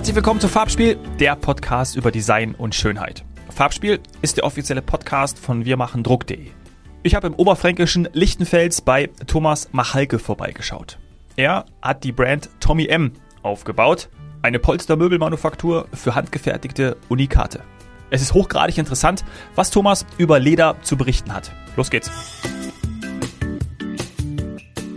[0.00, 3.22] Herzlich willkommen zu Farbspiel, der Podcast über Design und Schönheit.
[3.50, 6.52] Farbspiel ist der offizielle Podcast von wirmachendruck.de.
[7.02, 10.98] Ich habe im oberfränkischen Lichtenfels bei Thomas Machalke vorbeigeschaut.
[11.36, 13.12] Er hat die Brand Tommy M
[13.42, 14.08] aufgebaut,
[14.40, 17.60] eine Polstermöbelmanufaktur für handgefertigte Unikate.
[18.08, 19.22] Es ist hochgradig interessant,
[19.54, 21.52] was Thomas über Leder zu berichten hat.
[21.76, 22.10] Los geht's.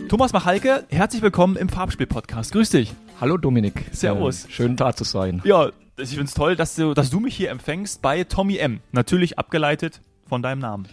[0.07, 2.53] Thomas Machalke, herzlich willkommen im Farbspiel-Podcast.
[2.53, 2.93] Grüß dich.
[3.20, 3.85] Hallo Dominik.
[3.91, 4.45] Servus.
[4.45, 5.41] Äh, schön da zu sein.
[5.45, 8.80] Ja, ich finde es toll, dass du, dass du mich hier empfängst bei Tommy M.
[8.91, 10.88] Natürlich abgeleitet von deinem Namen.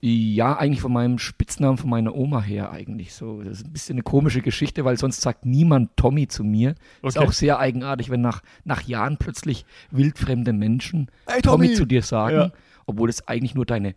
[0.00, 3.42] Ja, eigentlich von meinem Spitznamen von meiner Oma her eigentlich so.
[3.42, 6.74] Das ist ein bisschen eine komische Geschichte, weil sonst sagt niemand Tommy zu mir.
[6.98, 7.08] Okay.
[7.08, 11.66] Ist auch sehr eigenartig, wenn nach, nach Jahren plötzlich wildfremde Menschen hey, Tommy.
[11.66, 11.76] Tommy.
[11.76, 12.52] zu dir sagen, ja.
[12.86, 13.94] obwohl es eigentlich nur deine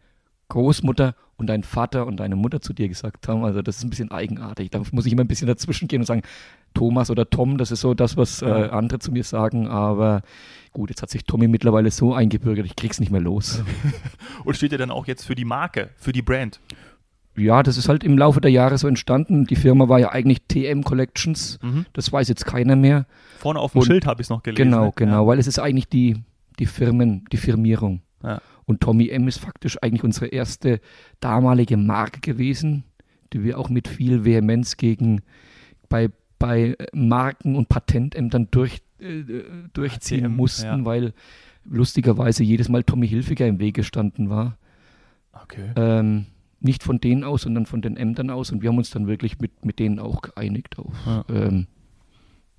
[0.49, 3.43] Großmutter und dein Vater und deine Mutter zu dir gesagt haben.
[3.43, 4.69] Also das ist ein bisschen eigenartig.
[4.69, 6.21] Da muss ich immer ein bisschen dazwischen gehen und sagen,
[6.75, 9.67] Thomas oder Tom, das ist so das, was äh, andere zu mir sagen.
[9.67, 10.21] Aber
[10.71, 13.63] gut, jetzt hat sich Tommy mittlerweile so eingebürgert, ich krieg's nicht mehr los.
[14.45, 16.59] und steht ja dann auch jetzt für die Marke, für die Brand?
[17.37, 19.45] Ja, das ist halt im Laufe der Jahre so entstanden.
[19.45, 21.59] Die Firma war ja eigentlich TM Collections.
[21.61, 21.85] Mhm.
[21.93, 23.07] Das weiß jetzt keiner mehr.
[23.39, 24.69] Vorne auf dem und Schild habe ich es noch gelesen.
[24.69, 25.27] Genau, genau, ja.
[25.27, 26.23] weil es ist eigentlich die,
[26.59, 28.01] die Firmen, die Firmierung.
[28.23, 28.41] Ja.
[28.65, 30.79] Und Tommy M ist faktisch eigentlich unsere erste
[31.19, 32.85] damalige Marke gewesen,
[33.33, 35.21] die wir auch mit viel Vehemenz gegen
[35.89, 39.23] bei, bei Marken und Patentämtern durch, äh,
[39.73, 40.85] durchziehen ACM, mussten, ja.
[40.85, 41.13] weil
[41.63, 44.57] lustigerweise jedes Mal Tommy Hilfiger im Weg gestanden war.
[45.31, 45.71] Okay.
[45.75, 46.27] Ähm,
[46.59, 48.51] nicht von denen aus, sondern von den Ämtern aus.
[48.51, 51.25] Und wir haben uns dann wirklich mit, mit denen auch geeinigt auf, ja.
[51.29, 51.67] ähm,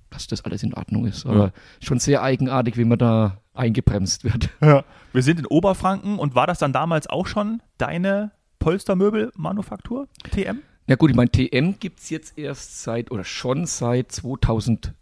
[0.09, 1.25] dass das alles in Ordnung ist.
[1.25, 1.51] Aber ja.
[1.81, 4.49] schon sehr eigenartig, wie man da eingebremst wird.
[4.61, 4.83] Ja.
[5.13, 10.59] Wir sind in Oberfranken und war das dann damals auch schon deine Polstermöbelmanufaktur, TM?
[10.87, 14.95] Ja gut, ich meine, TM gibt es jetzt erst seit oder schon seit 2003.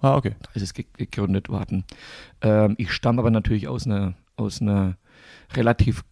[0.00, 0.36] Ah, okay.
[0.40, 1.84] Da ist es gegründet worden.
[2.42, 4.96] Ähm, ich stamme aber natürlich aus einer, aus einer
[5.54, 6.04] relativ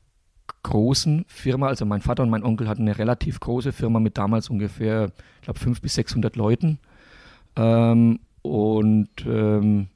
[0.65, 1.69] großen Firma.
[1.69, 5.43] Also mein Vater und mein Onkel hatten eine relativ große Firma mit damals ungefähr, ich
[5.43, 6.81] glaube, 500 bis 600 Leuten.
[7.55, 9.87] Ähm, und ähm,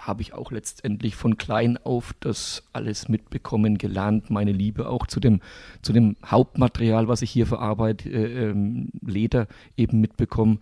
[0.00, 5.20] habe ich auch letztendlich von klein auf das alles mitbekommen, gelernt, meine Liebe auch zu
[5.20, 5.40] dem,
[5.82, 9.46] zu dem Hauptmaterial, was ich hier verarbeite, äh, ähm, Leder
[9.76, 10.60] eben mitbekommen.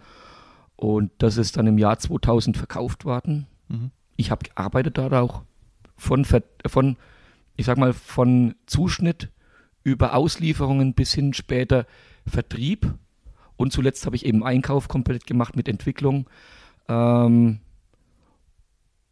[0.76, 3.46] Und das ist dann im Jahr 2000 verkauft worden.
[3.68, 3.90] Mhm.
[4.16, 5.42] Ich habe gearbeitet da auch
[5.96, 6.96] von, von,
[7.56, 9.30] ich sag mal, von Zuschnitt
[9.82, 11.86] über Auslieferungen bis hin später
[12.26, 12.92] Vertrieb.
[13.56, 16.28] Und zuletzt habe ich eben Einkauf komplett gemacht mit Entwicklung.
[16.88, 17.60] Ähm,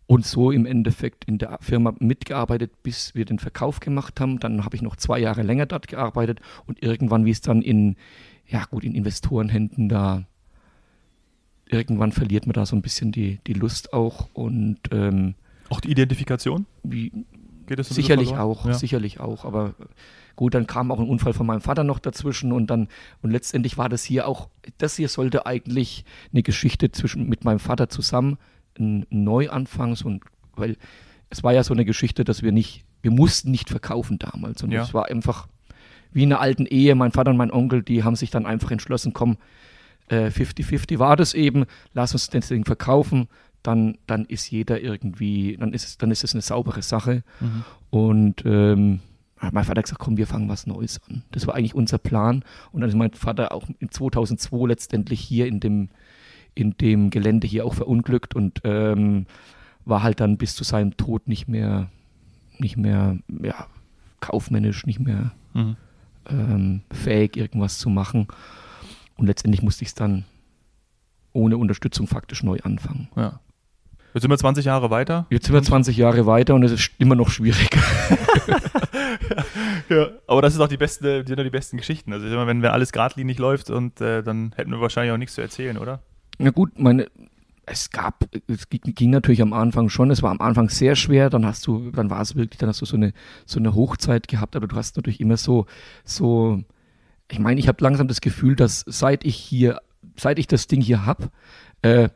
[0.06, 4.40] und so im Endeffekt in der Firma mitgearbeitet, bis wir den Verkauf gemacht haben.
[4.40, 7.96] Dann habe ich noch zwei Jahre länger dort gearbeitet und irgendwann, wie es dann in,
[8.46, 10.24] ja gut, in Investorenhänden da,
[11.66, 15.34] irgendwann verliert man da so ein bisschen die, die Lust auch und ähm,
[15.70, 16.66] auch die Identifikation?
[16.82, 17.24] Wie,
[17.66, 18.74] Geht das sicherlich auch, ja.
[18.74, 19.44] sicherlich auch.
[19.44, 19.74] Aber
[20.36, 22.88] gut, dann kam auch ein Unfall von meinem Vater noch dazwischen und dann
[23.22, 24.48] und letztendlich war das hier auch,
[24.78, 28.36] das hier sollte eigentlich eine Geschichte zwischen mit meinem Vater zusammen
[28.78, 30.20] ein Neuanfang, so ein,
[30.54, 30.76] weil
[31.30, 34.62] es war ja so eine Geschichte, dass wir nicht, wir mussten nicht verkaufen damals.
[34.62, 34.82] Und ja.
[34.82, 35.48] es war einfach
[36.12, 36.94] wie in einer alten Ehe.
[36.94, 39.38] Mein Vater und mein Onkel, die haben sich dann einfach entschlossen, komm,
[40.10, 43.28] 50-50 äh, war das eben, lass uns das Ding verkaufen,
[43.62, 47.22] dann, dann ist jeder irgendwie, dann ist es, dann ist es eine saubere Sache.
[47.40, 47.64] Mhm.
[47.90, 49.00] Und ähm,
[49.40, 51.22] mein Vater hat gesagt, komm, wir fangen was Neues an.
[51.32, 52.44] Das war eigentlich unser Plan.
[52.72, 55.88] Und dann ist mein Vater auch in 2002 letztendlich hier in dem
[56.54, 59.26] in dem Gelände hier auch verunglückt und ähm,
[59.84, 61.88] war halt dann bis zu seinem Tod nicht mehr,
[62.58, 63.66] nicht mehr, ja,
[64.20, 65.76] kaufmännisch, nicht mehr mhm.
[66.28, 68.28] ähm, fähig, irgendwas zu machen.
[69.16, 70.24] Und letztendlich musste ich es dann
[71.32, 73.08] ohne Unterstützung faktisch neu anfangen.
[73.16, 73.40] Ja.
[74.14, 75.26] Jetzt sind wir 20 Jahre weiter.
[75.30, 77.70] Jetzt sind wir 20 Jahre weiter und es ist immer noch schwierig.
[79.88, 82.12] ja, aber das ist auch die beste, die, die besten Geschichten.
[82.12, 85.34] Also immer, wenn, wenn alles geradlinig läuft und äh, dann hätten wir wahrscheinlich auch nichts
[85.34, 86.02] zu erzählen, oder?
[86.42, 87.06] Na gut, meine,
[87.66, 91.46] es gab, es ging natürlich am Anfang schon, es war am Anfang sehr schwer, dann
[91.46, 93.12] hast du, dann war es wirklich, dann hast du so eine,
[93.46, 95.66] so eine Hochzeit gehabt, aber du hast natürlich immer so,
[96.04, 96.60] so,
[97.30, 99.80] ich meine, ich habe langsam das Gefühl, dass seit ich hier,
[100.16, 101.30] seit ich das Ding hier habe,
[101.82, 102.08] äh,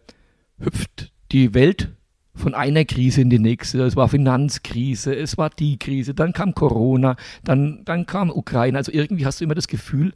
[0.59, 1.95] hüpft die Welt
[2.35, 3.83] von einer Krise in die nächste.
[3.85, 7.15] Es war Finanzkrise, es war die Krise, dann kam Corona,
[7.45, 8.77] dann, dann kam Ukraine.
[8.77, 10.13] Also irgendwie hast du immer das Gefühl,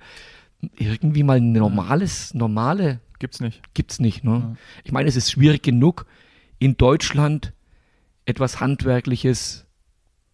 [0.76, 3.62] irgendwie mal ein normales, normale Gibt's nicht.
[3.74, 4.24] Gibt's nicht.
[4.24, 4.30] Ne?
[4.30, 4.56] Ja.
[4.82, 6.06] Ich meine, es ist schwierig genug,
[6.58, 7.52] in Deutschland
[8.24, 9.66] etwas Handwerkliches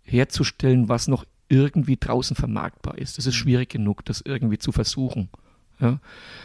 [0.03, 3.19] herzustellen, was noch irgendwie draußen vermarktbar ist.
[3.19, 3.39] Das ist mhm.
[3.39, 5.29] schwierig genug, das irgendwie zu versuchen.
[5.81, 5.99] Ja?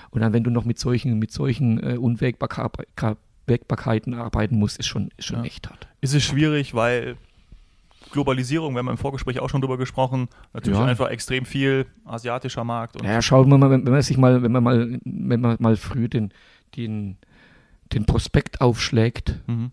[0.09, 5.11] Und dann, wenn du noch mit solchen, mit solchen äh, Unwägbarkeiten arbeiten muss, ist schon,
[5.17, 5.45] ist schon Ja.
[5.45, 5.87] echt hart.
[6.01, 7.17] Ist es schwierig, weil
[8.11, 10.85] Globalisierung, wir haben im Vorgespräch auch schon drüber gesprochen, natürlich Ja.
[10.85, 12.95] einfach extrem viel asiatischer Markt.
[12.97, 15.75] Und Naja, schauen wir mal, wenn man sich mal, wenn man mal, wenn man mal
[15.77, 16.31] früh den,
[16.75, 17.17] den,
[17.93, 19.71] den Prospekt aufschlägt Mhm.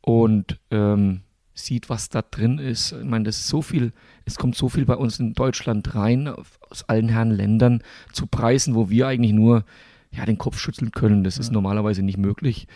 [0.00, 1.20] und ähm,
[1.56, 2.92] sieht, was da drin ist.
[2.92, 3.92] Ich meine, das ist so viel,
[4.24, 6.28] es kommt so viel bei uns in Deutschland rein,
[6.70, 7.82] aus allen Herren Ländern,
[8.12, 9.64] zu Preisen, wo wir eigentlich nur
[10.10, 11.24] ja, den Kopf schütteln können.
[11.24, 11.52] Das ist Ja.
[11.54, 12.66] normalerweise nicht möglich.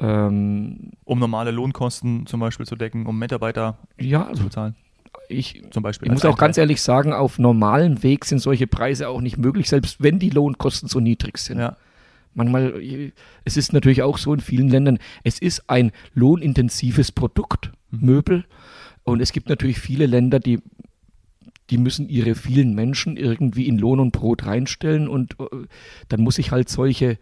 [0.00, 4.76] Ähm, um normale Lohnkosten zum Beispiel zu decken, um Mitarbeiter ja, zu bezahlen,
[5.28, 6.06] ich, zum Beispiel.
[6.06, 9.68] ich muss auch ganz ehrlich sagen, auf normalem Weg sind solche Preise auch nicht möglich,
[9.68, 11.58] selbst wenn die Lohnkosten so niedrig sind.
[11.58, 11.76] Ja,
[12.34, 12.80] Manchmal,
[13.44, 18.06] es ist natürlich auch so in vielen Ländern, es ist ein lohnintensives Produkt, Mhm.
[18.06, 18.44] Möbel.
[19.04, 20.60] Und es gibt natürlich viele Länder, die,
[21.70, 25.66] die müssen ihre vielen Menschen irgendwie in Lohn und Brot reinstellen und äh,
[26.08, 27.18] dann muss ich halt solche,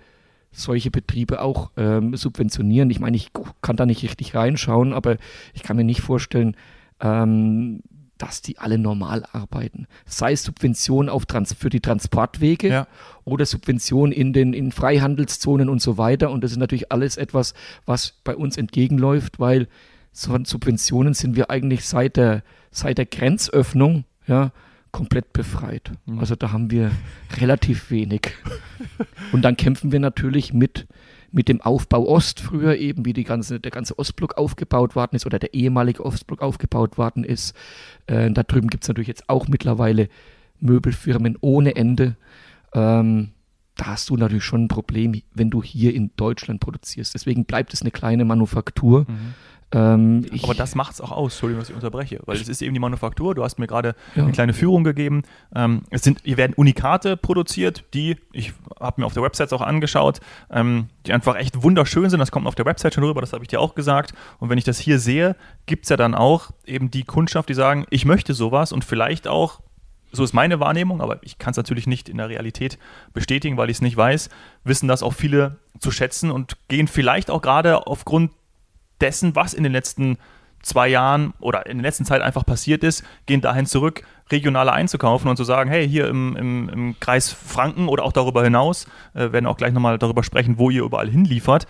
[0.53, 2.91] solche Betriebe auch ähm, subventionieren.
[2.91, 3.31] Ich meine, ich
[3.63, 5.17] kann da nicht richtig reinschauen, aber
[5.55, 6.57] ich kann mir nicht vorstellen,
[7.01, 7.83] ähm,
[8.19, 9.87] dass die alle normal arbeiten.
[10.07, 12.87] Sei es Subventionen auf Trans für die Transportwege Ja.
[13.25, 16.31] oder Subventionen in den in Freihandelszonen und so weiter.
[16.31, 17.53] Und das ist natürlich alles etwas,
[17.85, 19.69] was bei uns entgegenläuft, weil
[20.15, 24.51] von Subventionen sind wir eigentlich seit der, seit der Grenzöffnung ja,
[24.97, 25.93] komplett befreit.
[26.07, 26.21] Mhm.
[26.21, 26.91] Also da haben wir
[27.39, 28.33] relativ wenig.
[29.31, 30.87] Und dann kämpfen wir natürlich mit,
[31.31, 35.27] mit dem Aufbau Ost früher eben, wie die ganze, der ganze Ostblock aufgebaut worden ist
[35.27, 37.55] oder der ehemalige Ostblock aufgebaut worden ist.
[38.07, 40.09] Äh, da drüben gibt es natürlich jetzt auch mittlerweile
[40.61, 42.17] Möbelfirmen ohne Ende.
[42.73, 43.33] Ähm,
[43.77, 47.13] da hast du natürlich schon ein Problem, wenn du hier in Deutschland produzierst.
[47.13, 49.01] Deswegen bleibt es eine kleine Manufaktur.
[49.01, 49.35] Mhm.
[49.73, 52.73] Ähm, Aber das macht es auch aus, Entschuldigung, dass ich unterbreche, weil es ist eben
[52.73, 54.23] die Manufaktur, du hast mir gerade Ja.
[54.23, 55.23] eine kleine Führung gegeben.
[55.55, 59.61] Ähm, es sind, hier werden Unikate produziert, die, ich habe mir auf der Website auch
[59.63, 60.21] angeschaut,
[60.51, 62.21] ähm, die einfach echt wunderschön sind.
[62.21, 64.13] Das kommt auf der Website schon rüber, das habe ich dir auch gesagt.
[64.39, 65.35] Und wenn ich das hier sehe,
[65.67, 69.27] gibt es ja dann auch eben die Kundschaft, die sagen, ich möchte sowas und vielleicht
[69.27, 69.61] auch,
[70.13, 72.79] so ist meine Wahrnehmung, aber ich kann es natürlich nicht in der Realität
[73.13, 74.31] bestätigen, weil ich es nicht weiß,
[74.63, 78.31] wissen das auch viele zu schätzen und gehen vielleicht auch gerade aufgrund
[79.01, 80.19] dessen, was in den letzten
[80.63, 85.31] zwei Jahren oder in der letzten Zeit einfach passiert ist, gehen dahin zurück, regionale einzukaufen
[85.31, 89.33] und zu sagen, hey, hier im, im, im Kreis Franken oder auch darüber hinaus, äh,
[89.33, 91.67] werden auch gleich nochmal darüber sprechen, wo ihr überall hinliefert,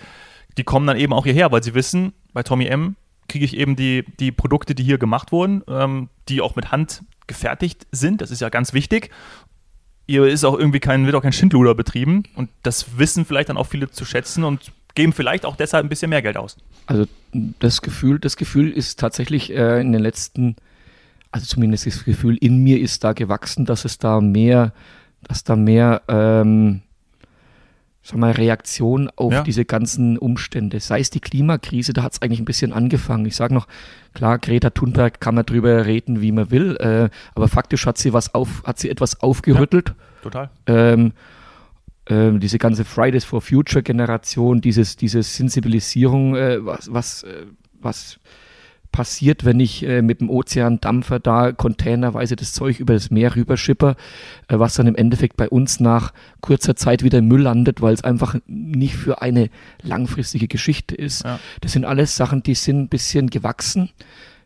[0.56, 2.96] die kommen dann eben auch hierher, weil sie wissen, bei Tommy M
[3.28, 7.02] kriege ich eben die, die Produkte, die hier gemacht wurden, ähm, die auch mit Hand
[7.26, 9.10] gefertigt sind, das ist ja ganz wichtig.
[10.08, 13.56] Hier ist auch irgendwie kein, wird auch kein Schindluder betrieben und das wissen vielleicht dann
[13.56, 16.56] auch viele zu schätzen und geben vielleicht auch deshalb ein bisschen mehr Geld aus.
[16.86, 17.06] Also
[17.60, 20.56] das Gefühl, das Gefühl ist tatsächlich äh, in den letzten,
[21.30, 24.72] also zumindest das Gefühl in mir ist da gewachsen, dass es da mehr,
[25.22, 26.82] dass da mehr, ähm,
[28.02, 29.42] sag mal, Reaktion auf Ja.
[29.42, 33.26] diese ganzen Umstände, sei es die Klimakrise, da hat es eigentlich ein bisschen angefangen.
[33.26, 33.66] Ich sage noch,
[34.14, 38.12] klar, Greta Thunberg kann man drüber reden, wie man will, äh, aber faktisch hat sie
[38.12, 39.92] was auf, hat sie etwas aufgerüttelt.
[40.22, 40.50] Total.
[40.66, 41.12] ähm,
[42.08, 47.46] ähm, diese ganze Fridays for Future Generation, dieses, diese Sensibilisierung, äh, was, was, äh,
[47.80, 48.18] was
[48.96, 53.94] passiert, wenn ich äh, mit dem Ozeandampfer da containerweise das Zeug über das Meer rüberschipper,
[54.48, 57.92] äh, was dann im Endeffekt bei uns nach kurzer Zeit wieder im Müll landet, weil
[57.92, 59.50] es einfach nicht für eine
[59.82, 61.24] langfristige Geschichte ist.
[61.24, 61.38] Ja.
[61.60, 63.90] Das sind alles Sachen, die sind ein bisschen gewachsen.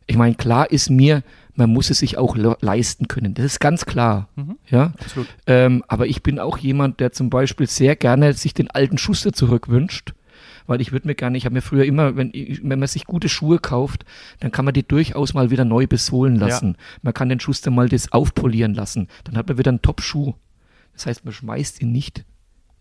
[0.08, 1.22] Ich meine, klar ist mir,
[1.60, 3.34] man muss es sich auch le leisten können.
[3.34, 4.28] Das ist ganz klar.
[4.34, 4.56] Mhm.
[4.68, 4.92] Ja.
[5.46, 9.32] Ähm, aber ich bin auch jemand, der zum Beispiel sehr gerne sich den alten Schuster
[9.32, 10.14] zurückwünscht.
[10.66, 13.28] Weil ich würde mir gerne, ich habe mir früher immer, wenn, wenn man sich gute
[13.28, 14.04] Schuhe kauft,
[14.38, 16.76] dann kann man die durchaus mal wieder neu besohlen lassen.
[17.02, 19.08] Man kann den Schuster mal das aufpolieren lassen.
[19.24, 20.34] Dann hat man wieder einen Top-Schuh.
[20.94, 22.24] Das heißt, man schmeißt ihn nicht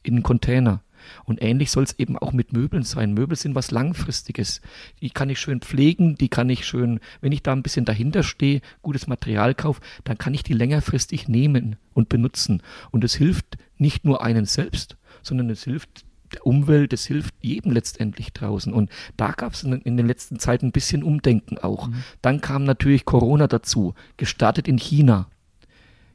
[0.04, 0.82] in einen Container.
[1.26, 3.14] Und ähnlich soll es eben auch mit Möbeln sein.
[3.14, 4.62] Möbel sind was Langfristiges.
[5.02, 8.24] Die kann ich schön pflegen, die kann ich schön, wenn ich da ein bisschen dahinter
[8.24, 12.62] stehe, gutes Material kaufe, dann kann ich die längerfristig nehmen und benutzen.
[12.92, 17.72] Und es hilft nicht nur einen selbst, sondern es hilft der Umwelt, es hilft jedem
[17.72, 18.74] letztendlich draußen.
[18.74, 21.90] Und da gab es in, in den letzten Zeiten ein bisschen Umdenken auch.
[22.22, 25.28] Dann kam natürlich Corona dazu, gestartet in China.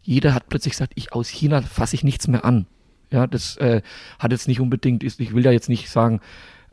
[0.03, 2.67] Jeder hat plötzlich gesagt, ich aus China fasse ich nichts mehr an.
[3.15, 3.81] Ja, das äh,
[4.19, 6.21] hat jetzt nicht unbedingt, ist, ich will da jetzt nicht sagen,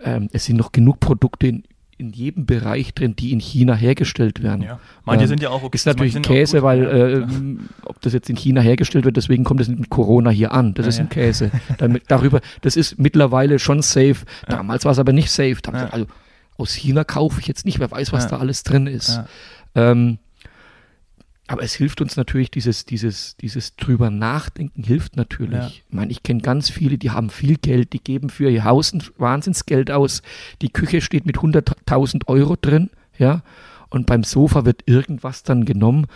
[0.03, 1.63] ähm, es sind noch genug Produkte in,
[1.97, 4.63] in jedem Bereich drin, die in China hergestellt werden.
[4.63, 4.79] Ja.
[5.05, 5.75] Manche Ähm, sind ja auch okay.
[5.75, 7.29] Ist natürlich ein Käse, weil Ja, äh, klar.
[7.85, 10.73] ob das jetzt in China hergestellt wird, deswegen kommt es mit Corona hier an.
[10.73, 11.13] Das Ja, ist ein ja.
[11.13, 11.51] Käse.
[11.77, 14.25] Damit, darüber, das ist mittlerweile schon safe.
[14.47, 15.57] Damals war es aber nicht safe.
[15.61, 15.79] Da haben Ja.
[15.81, 16.05] sie gesagt, also
[16.57, 18.29] aus China kaufe ich jetzt nicht, wer weiß, was Ja.
[18.31, 19.09] da alles drin ist.
[19.09, 19.25] Ja.
[19.91, 20.17] Ähm,
[21.47, 25.59] aber es hilft uns natürlich, dieses, dieses, dieses drüber nachdenken hilft natürlich.
[25.59, 25.67] Ja.
[25.67, 28.93] Ich meine, ich kenne ganz viele, die haben viel Geld, die geben für ihr Haus
[28.93, 30.21] ein Wahnsinnsgeld aus.
[30.61, 33.43] Die Küche steht mit 100.000 Euro drin, ja.
[33.89, 36.07] Und beim Sofa wird irgendwas dann genommen,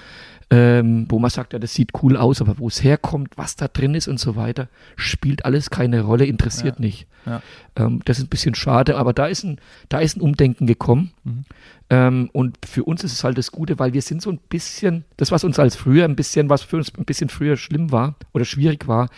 [0.52, 3.68] ähm, wo man sagt, ja, das sieht cool aus, aber wo es herkommt, was da
[3.68, 6.86] drin ist und so weiter, spielt alles keine Rolle, interessiert ja.
[6.86, 7.08] nicht.
[7.26, 7.42] Ja.
[7.76, 9.60] Ähm, das ist ein bisschen schade, aber da ist ein,
[9.90, 11.12] da ist ein Umdenken gekommen.
[11.24, 11.46] Mhm.
[11.90, 15.06] Ähm, und für uns ist es halt das Gute, weil wir sind so ein bisschen,
[15.18, 18.16] das was uns als früher ein bisschen, was für uns ein bisschen früher schlimm war
[18.34, 19.10] oder schwierig war,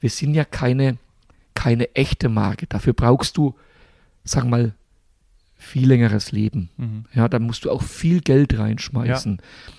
[0.00, 0.98] wir sind ja keine,
[1.54, 2.66] keine echte Marke.
[2.68, 3.54] Dafür brauchst du,
[4.24, 4.72] sag mal,
[5.56, 6.70] viel längeres Leben.
[6.76, 7.04] Mhm.
[7.12, 9.36] Ja, da musst du auch viel Geld reinschmeißen.
[9.36, 9.72] Ja.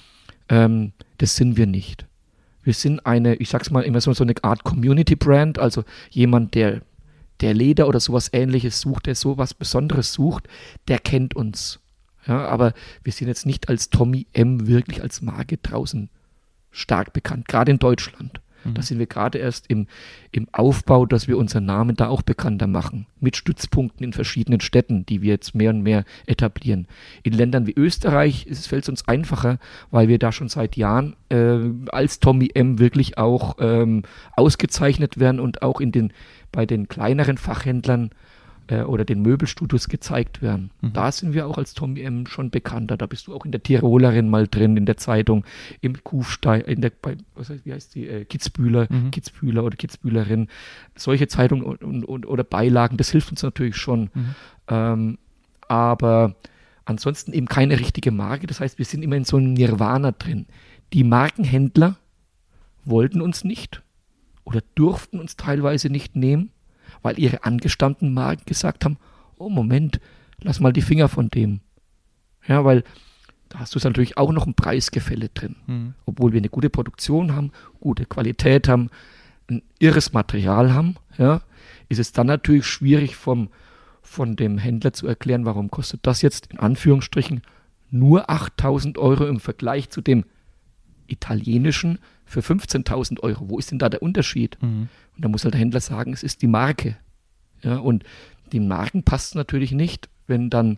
[0.50, 2.06] Ähm, das sind wir nicht.
[2.64, 6.54] Wir sind eine, ich sag's mal immer so, so eine Art Community Brand, also jemand,
[6.54, 6.82] der,
[7.40, 10.48] der Leder oder sowas ähnliches sucht, der sowas Besonderes sucht,
[10.88, 11.80] der kennt uns.
[12.26, 12.74] Ja, aber
[13.04, 16.10] wir sind jetzt nicht als Tommy M wirklich als Marke draußen
[16.72, 18.42] stark bekannt, gerade in Deutschland.
[18.64, 18.74] Mhm.
[18.74, 19.88] Da sind wir gerade erst im,
[20.32, 23.08] im Aufbau, dass wir unseren Namen da auch bekannter machen.
[23.20, 26.88] Mit Stützpunkten in verschiedenen Städten, die wir jetzt mehr und mehr etablieren.
[27.24, 29.60] In Ländern wie Österreich ist, fällt es uns einfacher,
[29.92, 31.58] weil wir da schon seit Jahren äh,
[31.90, 34.04] als Tommy M wirklich auch ähm,
[34.36, 36.14] ausgezeichnet werden und auch in den,
[36.52, 38.12] bei den kleineren Fachhändlern
[38.68, 40.72] äh, oder den Möbelstudios gezeigt werden.
[40.82, 40.94] Mhm.
[40.94, 42.98] Da sind wir auch als Tommy M schon bekannter.
[42.98, 45.46] Da bist du auch in der Tirolerin mal drin, in der Zeitung,
[45.82, 49.12] im Kufstein, in der, bei, was heißt, wie heißt die, äh, Kitzbühler, mhm.
[49.12, 50.48] Kitzbühler oder Kitzbühlerin.
[50.96, 54.10] Solche Zeitungen und, und, und, oder Beilagen, das hilft uns natürlich schon.
[54.14, 54.36] Mhm.
[54.68, 55.18] Ähm,
[55.68, 56.36] aber
[56.86, 58.48] ansonsten eben keine richtige Marke.
[58.48, 60.48] Das heißt, wir sind immer in so einem Nirvana drin.
[60.94, 61.98] Die Markenhändler
[62.86, 63.82] wollten uns nicht
[64.46, 66.52] oder durften uns teilweise nicht nehmen
[67.08, 68.98] weil ihre angestammten Marken gesagt haben,
[69.38, 70.02] oh Moment,
[70.42, 71.62] lass mal die Finger von dem.
[72.46, 72.84] Ja, weil
[73.48, 75.56] da hast du natürlich auch noch ein Preisgefälle drin.
[75.68, 75.94] Mhm.
[76.06, 78.90] Obwohl wir eine gute Produktion haben, gute Qualität haben,
[79.50, 81.44] ein irres Material haben, ja,
[81.88, 83.48] ist es dann natürlich schwierig vom,
[84.02, 87.42] von dem Händler zu erklären, warum kostet das jetzt in Anführungsstrichen
[87.90, 90.26] nur 8000 Euro im Vergleich zu dem
[91.08, 93.50] italienischen für 15.000 Euro.
[93.50, 94.58] Wo ist denn da der Unterschied?
[94.62, 94.90] Mhm.
[95.16, 96.98] Und da muss halt der Händler sagen, es ist die Marke.
[97.64, 98.04] Ja, und
[98.54, 100.78] den Marken passt natürlich nicht, wenn dann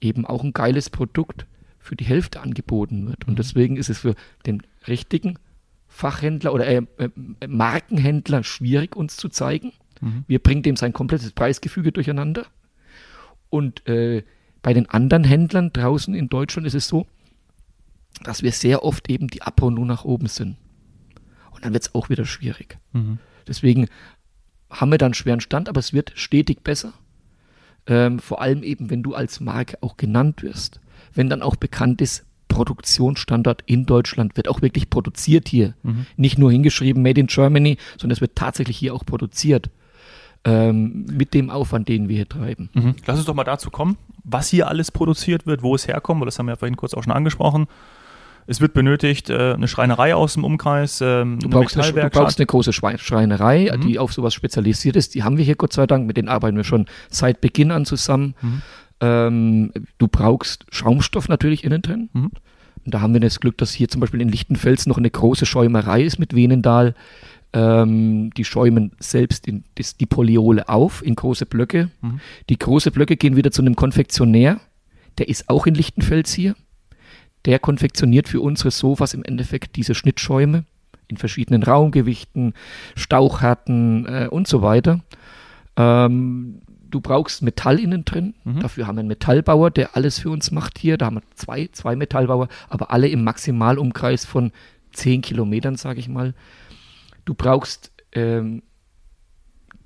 [0.00, 1.46] eben auch ein geiles Produkt
[1.78, 3.26] für die Hälfte angeboten wird.
[3.26, 3.36] Und mhm.
[3.36, 4.14] deswegen ist es für
[4.46, 5.38] den richtigen
[5.88, 7.08] Fachhändler oder äh, äh,
[7.46, 9.72] Markenhändler schwierig, uns zu zeigen.
[10.00, 10.24] Mhm.
[10.26, 12.46] Wir bringen dem sein komplettes Preisgefüge durcheinander.
[13.50, 14.22] Und äh,
[14.62, 17.06] bei den anderen Händlern draußen in Deutschland ist es so,
[18.22, 20.56] dass wir sehr oft eben die Ab und nur nach oben sind.
[21.62, 22.78] Dann wird es auch wieder schwierig.
[22.92, 23.18] Mhm.
[23.46, 23.88] Deswegen
[24.70, 26.92] haben wir dann einen schweren Stand, aber es wird stetig besser.
[27.86, 30.80] Ähm, vor allem eben, wenn du als Marke auch genannt wirst.
[31.14, 35.74] Wenn dann auch bekannt ist, Produktionsstandort in Deutschland wird auch wirklich produziert hier.
[35.82, 36.06] Mhm.
[36.16, 39.70] Nicht nur hingeschrieben Made in Germany, sondern es wird tatsächlich hier auch produziert.
[40.44, 42.68] Ähm, mit dem Aufwand, den wir hier treiben.
[42.74, 42.96] Mhm.
[43.06, 46.26] Lass uns doch mal dazu kommen, was hier alles produziert wird, wo es herkommt, weil
[46.26, 47.68] das haben wir ja vorhin kurz auch schon angesprochen.
[48.46, 51.00] Es wird benötigt äh, eine Schreinerei aus dem Umkreis.
[51.00, 53.80] Ähm, du, brauchst eine, du, brauchst eine, große Schreinerei, mhm.
[53.82, 55.14] die auf sowas spezialisiert ist.
[55.14, 56.06] Die haben wir hier Gott sei Dank.
[56.06, 58.34] Mit denen arbeiten wir schon seit Beginn an zusammen.
[58.40, 58.62] Mhm.
[59.00, 62.08] Ähm, du brauchst Schaumstoff natürlich innen drin.
[62.12, 62.30] Mhm.
[62.84, 65.46] Und da haben wir das Glück, dass hier zum Beispiel in Lichtenfels noch eine große
[65.46, 66.94] Schäumerei ist mit Venendal.
[67.54, 71.90] Ähm, die schäumen selbst in, das, die Polyole auf in große Blöcke.
[72.00, 72.20] Mhm.
[72.48, 74.58] Die große Blöcke gehen wieder zu einem Konfektionär.
[75.18, 76.54] Der ist auch in Lichtenfels hier
[77.44, 80.64] der konfektioniert für unsere Sofas im Endeffekt diese Schnittschäume
[81.08, 82.54] in verschiedenen Raumgewichten,
[82.94, 85.00] Stauchhärten äh, und so weiter.
[85.76, 88.34] Ähm, du brauchst Metall innen drin.
[88.44, 88.60] Mhm.
[88.60, 90.96] Dafür haben wir einen Metallbauer, der alles für uns macht hier.
[90.96, 94.52] Da haben wir zwei, zwei Metallbauer, aber alle im Maximalumkreis von
[94.92, 96.34] 10 Kilometern, sage ich mal.
[97.24, 98.62] Du brauchst ähm,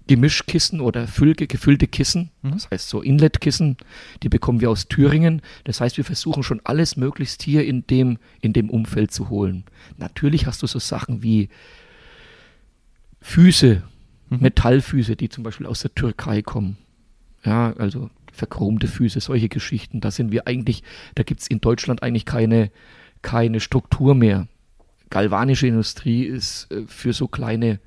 [0.07, 2.53] Gemischkissen oder Füllge, gefüllte Kissen, mhm.
[2.53, 3.77] das heißt so Inletkissen,
[4.23, 5.43] die bekommen wir aus Thüringen.
[5.65, 9.65] Das heißt, wir versuchen schon alles möglichst hier in dem, in dem Umfeld zu holen.
[9.97, 11.49] Natürlich hast du so Sachen wie
[13.21, 13.83] Füße,
[14.31, 14.39] mhm.
[14.41, 16.77] Metallfüße, die zum Beispiel aus der Türkei kommen.
[17.45, 20.01] Ja, also verchromte Füße, solche Geschichten.
[20.01, 20.83] Da sind wir eigentlich,
[21.15, 22.71] da gibt es in Deutschland eigentlich keine,
[23.23, 24.47] keine Struktur mehr.
[25.11, 27.81] Galvanische Industrie ist äh, für so kleine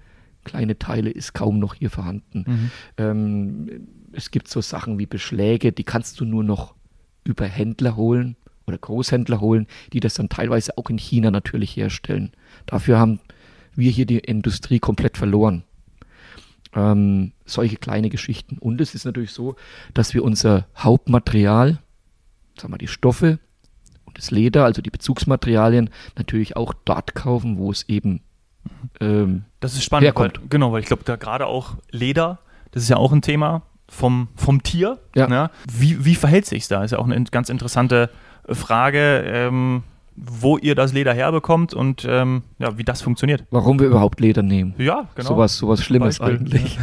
[0.43, 2.46] kleine Teile ist kaum noch hier vorhanden.
[2.48, 2.72] Mhm.
[2.98, 6.75] Ähm, es gibt so Sachen wie Beschläge, die kannst du nur noch
[7.24, 12.31] über Händler holen oder Großhändler holen, die das dann teilweise auch in China natürlich herstellen.
[12.65, 13.19] Dafür haben
[13.75, 15.63] wir hier die Industrie komplett verloren.
[16.74, 18.58] Ähm, solche kleine Geschichten.
[18.58, 19.55] Und es ist natürlich so,
[19.93, 21.79] dass wir unser Hauptmaterial,
[22.60, 23.39] sagen wir die Stoffe,
[24.05, 28.22] und das Leder, also die Bezugsmaterialien, natürlich auch dort kaufen, wo es eben
[28.99, 30.39] ähm, das ist spannend, herkommt.
[30.39, 32.39] Weil, genau, weil ich glaube, da gerade auch Leder,
[32.71, 34.99] das ist ja auch ein Thema vom, vom Tier.
[35.15, 35.27] Ja.
[35.27, 35.49] Ne?
[35.71, 36.83] Wie, wie verhält sich da?
[36.83, 38.09] Ist ja auch eine ganz interessante
[38.47, 39.23] Frage.
[39.25, 39.83] Ähm,
[40.21, 43.45] wo ihr das Leder herbekommt und ähm, ja, wie das funktioniert.
[43.51, 44.73] Warum wir überhaupt Leder nehmen.
[44.77, 45.29] Ja, genau.
[45.29, 46.39] Sowas, sowas Schlimmes Beispiel.
[46.39, 46.77] eigentlich.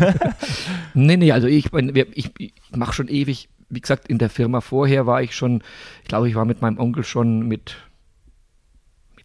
[0.94, 5.06] nee, nee, also ich, ich, ich mache schon ewig, wie gesagt, in der Firma vorher
[5.06, 5.62] war ich schon,
[6.02, 7.76] ich glaube, ich war mit meinem Onkel schon mit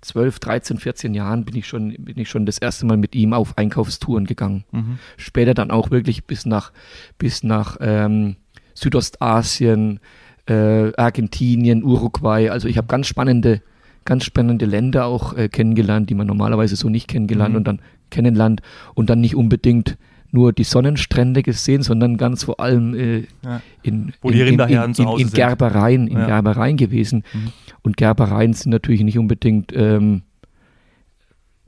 [0.02, 3.34] 12, 13, 14 Jahren bin ich schon, bin ich schon das erste Mal mit ihm
[3.34, 4.64] auf Einkaufstouren gegangen.
[4.72, 5.00] Mhm.
[5.18, 6.72] Später dann auch wirklich bis nach,
[7.18, 8.36] bis nach ähm,
[8.74, 10.00] Südostasien,
[10.48, 12.50] äh, Argentinien, Uruguay.
[12.50, 13.62] Also ich habe ganz spannende
[14.06, 17.58] ganz spannende Länder auch äh, kennengelernt, die man normalerweise so nicht kennengelernt mhm.
[17.58, 18.62] und dann kennenlernt
[18.96, 19.98] und dann nicht unbedingt
[20.32, 23.62] nur die Sonnenstrände gesehen, sondern ganz vor allem äh, ja.
[23.84, 26.26] in, in, in, in, in Gerbereien, in ja.
[26.26, 27.24] Gerbereien gewesen.
[27.34, 27.52] Mhm.
[27.84, 30.24] Und Gerbereien sind natürlich nicht unbedingt ähm,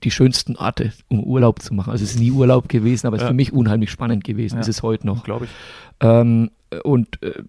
[0.04, 1.92] die schönsten Orte, um Urlaub zu machen.
[1.92, 3.28] Also es ist nie Urlaub gewesen, aber es ja.
[3.28, 4.56] ist für mich unheimlich spannend gewesen.
[4.56, 4.62] Ja.
[4.62, 5.24] Ist es heute noch.
[5.24, 5.52] Glaube ich.
[6.00, 6.52] Ähm,
[6.84, 7.44] und äh,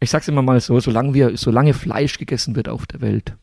[0.00, 3.36] ich sage es immer mal so, solange, wir, solange Fleisch gegessen wird auf der Welt,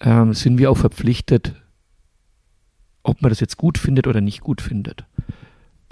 [0.00, 1.54] ähm, sind wir auch verpflichtet,
[3.02, 5.04] ob man das jetzt gut findet oder nicht gut findet.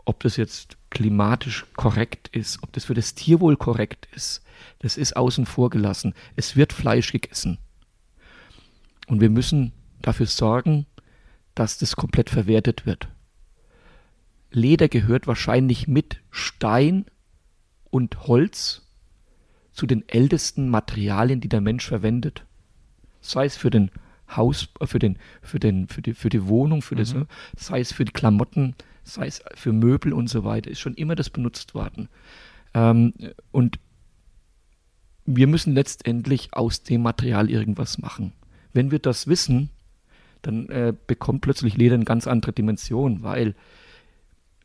[0.09, 4.43] Ob das jetzt klimatisch korrekt ist, ob das für das Tierwohl korrekt ist,
[4.79, 6.15] das ist außen vor gelassen.
[6.35, 7.59] Es wird Fleisch gegessen.
[9.07, 10.87] Und wir müssen dafür sorgen,
[11.55, 13.09] dass das komplett verwertet wird.
[14.50, 17.05] Leder gehört wahrscheinlich mit Stein
[17.91, 18.87] und Holz
[19.73, 22.45] zu den ältesten Materialien, die der Mensch verwendet
[23.21, 23.91] sei es für den
[24.31, 26.99] Haus, äh, für den, für den, für die, für die Wohnung, für mhm.
[26.99, 27.27] das, ne?
[27.57, 28.75] sei es für die Klamotten,
[29.09, 32.09] sei es für Möbel und so weiter, ist schon immer das benutzt worden.
[32.75, 33.15] Ähm,
[33.50, 33.79] und
[35.25, 38.33] wir müssen letztendlich aus dem Material irgendwas machen.
[38.73, 39.71] Wenn wir das wissen,
[40.43, 43.54] dann äh, bekommt plötzlich Leder eine ganz andere Dimension, weil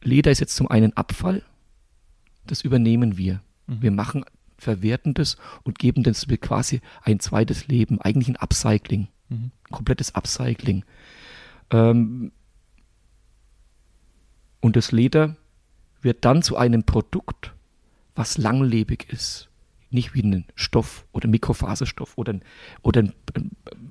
[0.02, 1.44] Leder ist jetzt zum einen Abfall,
[2.46, 3.42] das übernehmen wir.
[3.68, 3.82] Mhm.
[3.82, 4.26] Wir machen
[4.58, 9.52] verwerten das und geben das quasi ein zweites Leben, eigentlich ein Upcycling, mhm.
[9.72, 10.86] komplettes Upcycling.
[11.72, 12.32] Ähm,
[14.64, 15.36] und das Leder
[16.02, 17.54] wird dann zu einem Produkt,
[18.16, 19.50] was langlebig ist.
[19.90, 22.44] Nicht wie ein Stoff oder Mikrofaserstoff oder ein,
[22.82, 23.14] oder ein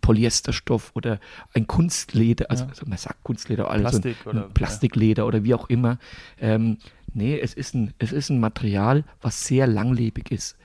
[0.00, 1.20] Polyesterstoff oder
[1.54, 2.70] ein Kunstleder, also, ja.
[2.70, 5.26] also man sagt Kunstleder, also Plastik ein, ein Plastikleder ja.
[5.28, 5.98] oder wie auch immer.
[6.40, 6.78] Ähm,
[7.14, 10.56] nee, es ist, ein, es ist ein Material, was sehr langlebig ist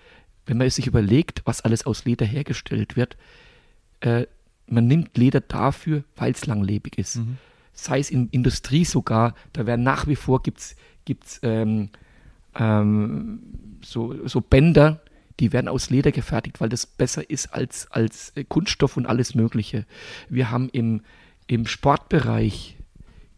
[0.47, 3.17] wenn man sich überlegt, was alles aus Leder hergestellt wird,
[3.99, 4.25] äh,
[4.65, 7.17] man nimmt Leder dafür, weil es langlebig ist.
[7.17, 7.37] Mhm.
[7.79, 11.89] Sei es in Industrie sogar, da werden nach wie vor gibt's, gibt's, ähm,
[12.55, 13.39] ähm,
[13.83, 15.01] so, so Bänder,
[15.39, 19.85] die werden aus Leder gefertigt, weil das besser ist als, als Kunststoff und alles Mögliche.
[20.27, 21.01] Wir haben im,
[21.45, 22.75] im Sportbereich,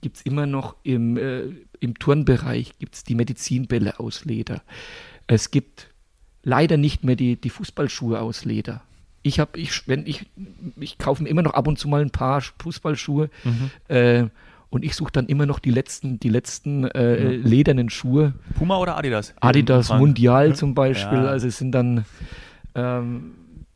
[0.02, 1.50] gibt es immer noch im, äh,
[1.82, 4.64] im Turnbereich, gibt die Medizinbälle aus Leder.
[5.28, 5.90] Es gibt
[6.44, 8.82] leider nicht mehr die, die Fußballschuhe aus Leder.
[9.30, 10.26] Ich habe, ich, wenn ich,
[10.80, 13.72] ich kaufe mir immer noch ab und zu mal ein paar Fußballschuhe mhm.
[13.88, 14.28] äh,
[14.72, 17.30] und ich suche dann immer noch die letzten, die letzten äh, ja.
[17.44, 18.34] ledernen Schuhe.
[18.58, 19.34] Puma oder Adidas?
[19.40, 21.20] Adidas Mundial zum Beispiel.
[21.20, 21.26] Ja.
[21.26, 22.06] Also es sind dann,
[22.74, 23.36] ähm,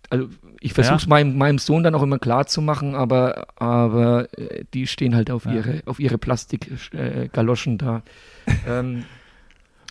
[0.10, 0.28] also
[0.60, 1.10] ich versuche es ja.
[1.10, 5.30] meinem, meinem Sohn dann auch immer klar zu machen, aber, aber äh, die stehen halt
[5.30, 8.02] auf ihre, auf ihre Plastikgaloschen äh, da.
[8.68, 9.06] ähm,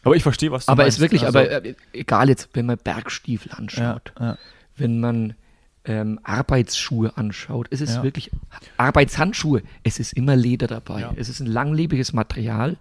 [0.04, 0.98] aber ich verstehe, was du aber meinst.
[0.98, 4.38] Aber ist wirklich, also, aber äh, egal jetzt, wenn man Bergstiefel anschaut, ja, ja.
[4.76, 5.34] wenn man
[5.84, 8.02] ähm, Arbeitsschuhe anschaut, es ist ja.
[8.02, 8.30] wirklich
[8.76, 11.08] Arbeitshandschuhe, es ist immer Leder dabei.
[11.16, 12.76] Es ist ein langlebiges Material.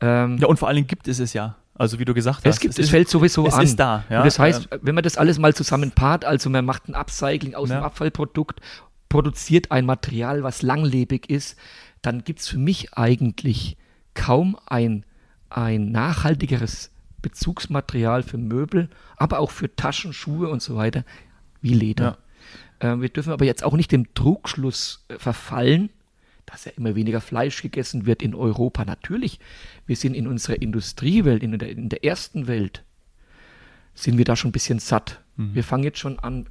[0.00, 1.56] Ähm, ja, und vor allen Dingen gibt es es ja.
[1.74, 2.56] Also wie du gesagt hast.
[2.56, 3.62] Es gibt, es, es fällt sowieso es an.
[3.62, 4.04] Es ist da.
[4.10, 4.18] Ja?
[4.18, 7.54] Und das heißt, wenn man das alles mal zusammen paart, also man macht ein Upcycling
[7.54, 8.60] aus dem Abfallprodukt,
[9.08, 11.56] produziert ein Material, was langlebig ist,
[12.02, 13.76] dann gibt es für mich eigentlich
[14.14, 15.04] kaum ein
[15.50, 16.90] ein nachhaltigeres
[17.22, 21.04] Bezugsmaterial für Möbel, aber auch für Taschen, Schuhe und so weiter
[21.60, 22.18] wie Leder.
[22.80, 22.94] Ja.
[22.94, 25.90] Äh, wir dürfen aber jetzt auch nicht dem Trugschluss äh, verfallen,
[26.46, 28.84] dass ja immer weniger Fleisch gegessen wird in Europa.
[28.84, 29.38] Natürlich,
[29.86, 32.84] wir sind in unserer Industriewelt, in der, in der ersten Welt,
[33.94, 35.20] sind wir da schon ein bisschen satt.
[35.36, 35.54] Mhm.
[35.54, 36.48] Wir fangen jetzt schon an,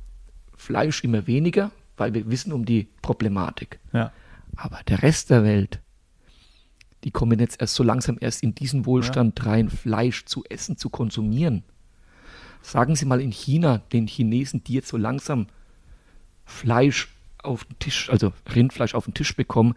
[0.56, 3.80] Fleisch immer weniger, weil wir wissen um die Problematik.
[3.94, 4.12] Ja.
[4.56, 5.80] Aber der Rest der Welt,
[7.04, 9.46] die kommen jetzt erst so langsam erst in diesen Wohlstand ja.
[9.46, 11.64] rein, Fleisch zu essen, zu konsumieren.
[12.68, 15.48] Sagen Sie mal in China, den Chinesen, die jetzt so langsam
[16.44, 17.08] Fleisch
[17.42, 19.74] auf den Tisch, also Rindfleisch auf den Tisch bekommen,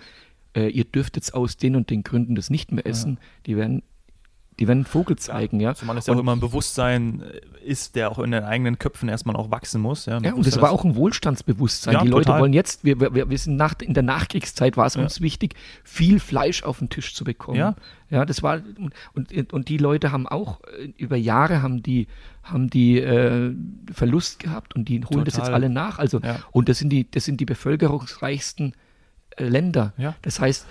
[0.57, 3.13] äh, ihr dürft jetzt aus den und den Gründen das nicht mehr essen.
[3.13, 3.29] Ja.
[3.47, 3.83] Die werden
[4.61, 5.75] die werden einen Vogel zeigen, ja.
[5.75, 9.09] Zumal es ja auch immer ein Bewusstsein äh, ist, der auch in den eigenen Köpfen
[9.09, 10.05] erstmal auch wachsen muss.
[10.05, 11.95] Ja, Ja, und das aber auch ein Wohlstandsbewusstsein.
[11.95, 12.43] Ja, die Leute total.
[12.43, 15.03] wollen jetzt, wir, wir, wir sind nach, in der Nachkriegszeit war es Ja.
[15.03, 17.57] uns wichtig, viel Fleisch auf den Tisch zu bekommen.
[17.57, 17.75] Ja.
[18.11, 18.61] ja das war,
[19.15, 22.07] und, und, die Leute haben auch, äh, über Jahre haben die,
[22.43, 23.55] haben die äh,
[23.93, 25.55] Verlust gehabt und die holen das jetzt Total.
[25.55, 25.99] alle nach.
[25.99, 26.41] Also, Ja.
[26.53, 28.75] und das sind die, das sind die bevölkerungsreichsten
[29.37, 29.95] äh, Länder.
[29.97, 30.15] Ja.
[30.23, 30.67] Das heißt,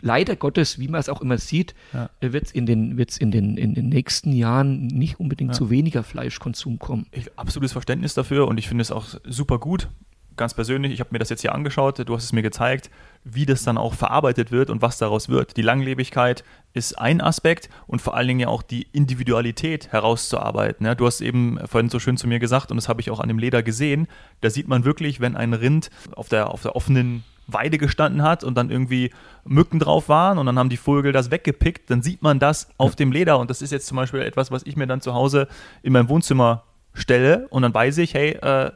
[0.00, 2.10] leider Gottes, wie man es auch immer sieht, Ja.
[2.20, 5.54] äh, wird es in den, wird's in, den, in den nächsten Jahren nicht unbedingt Ja.
[5.56, 7.06] zu weniger Fleischkonsum kommen.
[7.12, 9.88] ich, absolutes Verständnis dafür und ich finde es auch super gut.
[10.36, 12.90] Ganz persönlich, ich habe mir das jetzt hier angeschaut, du hast es mir gezeigt,
[13.24, 15.56] wie das dann auch verarbeitet wird und was daraus wird.
[15.56, 20.86] Die Langlebigkeit ist ein Aspekt und vor allen Dingen ja auch die Individualität herauszuarbeiten.
[20.86, 23.18] Ja, du hast eben vorhin so schön zu mir gesagt und das habe ich auch
[23.18, 24.06] an dem Leder gesehen.
[24.40, 28.44] Da sieht man wirklich, wenn ein Rind auf der, auf der offenen Weide gestanden hat
[28.44, 29.10] und dann irgendwie
[29.44, 32.94] Mücken drauf waren und dann haben die Vögel das weggepickt, dann sieht man das auf
[32.94, 35.48] dem Leder und das ist jetzt zum Beispiel etwas, was ich mir dann zu Hause
[35.82, 38.70] in meinem Wohnzimmer stelle und dann weiß ich, hey, äh,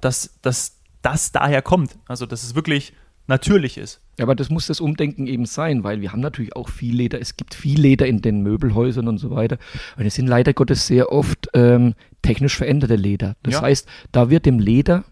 [0.00, 1.98] dass, dass das daher kommt.
[2.08, 2.92] Also, dass es wirklich
[3.28, 4.00] natürlich ist.
[4.18, 7.20] Ja, aber das muss das Umdenken eben sein, weil wir haben natürlich auch viel Leder.
[7.20, 9.58] Es gibt viel Leder in den Möbelhäusern und so weiter.
[9.96, 13.36] Und es sind leider Gottes sehr oft ähm, technisch veränderte Leder.
[13.42, 13.62] Das Ja.
[13.62, 15.04] heißt, da wird dem Leder,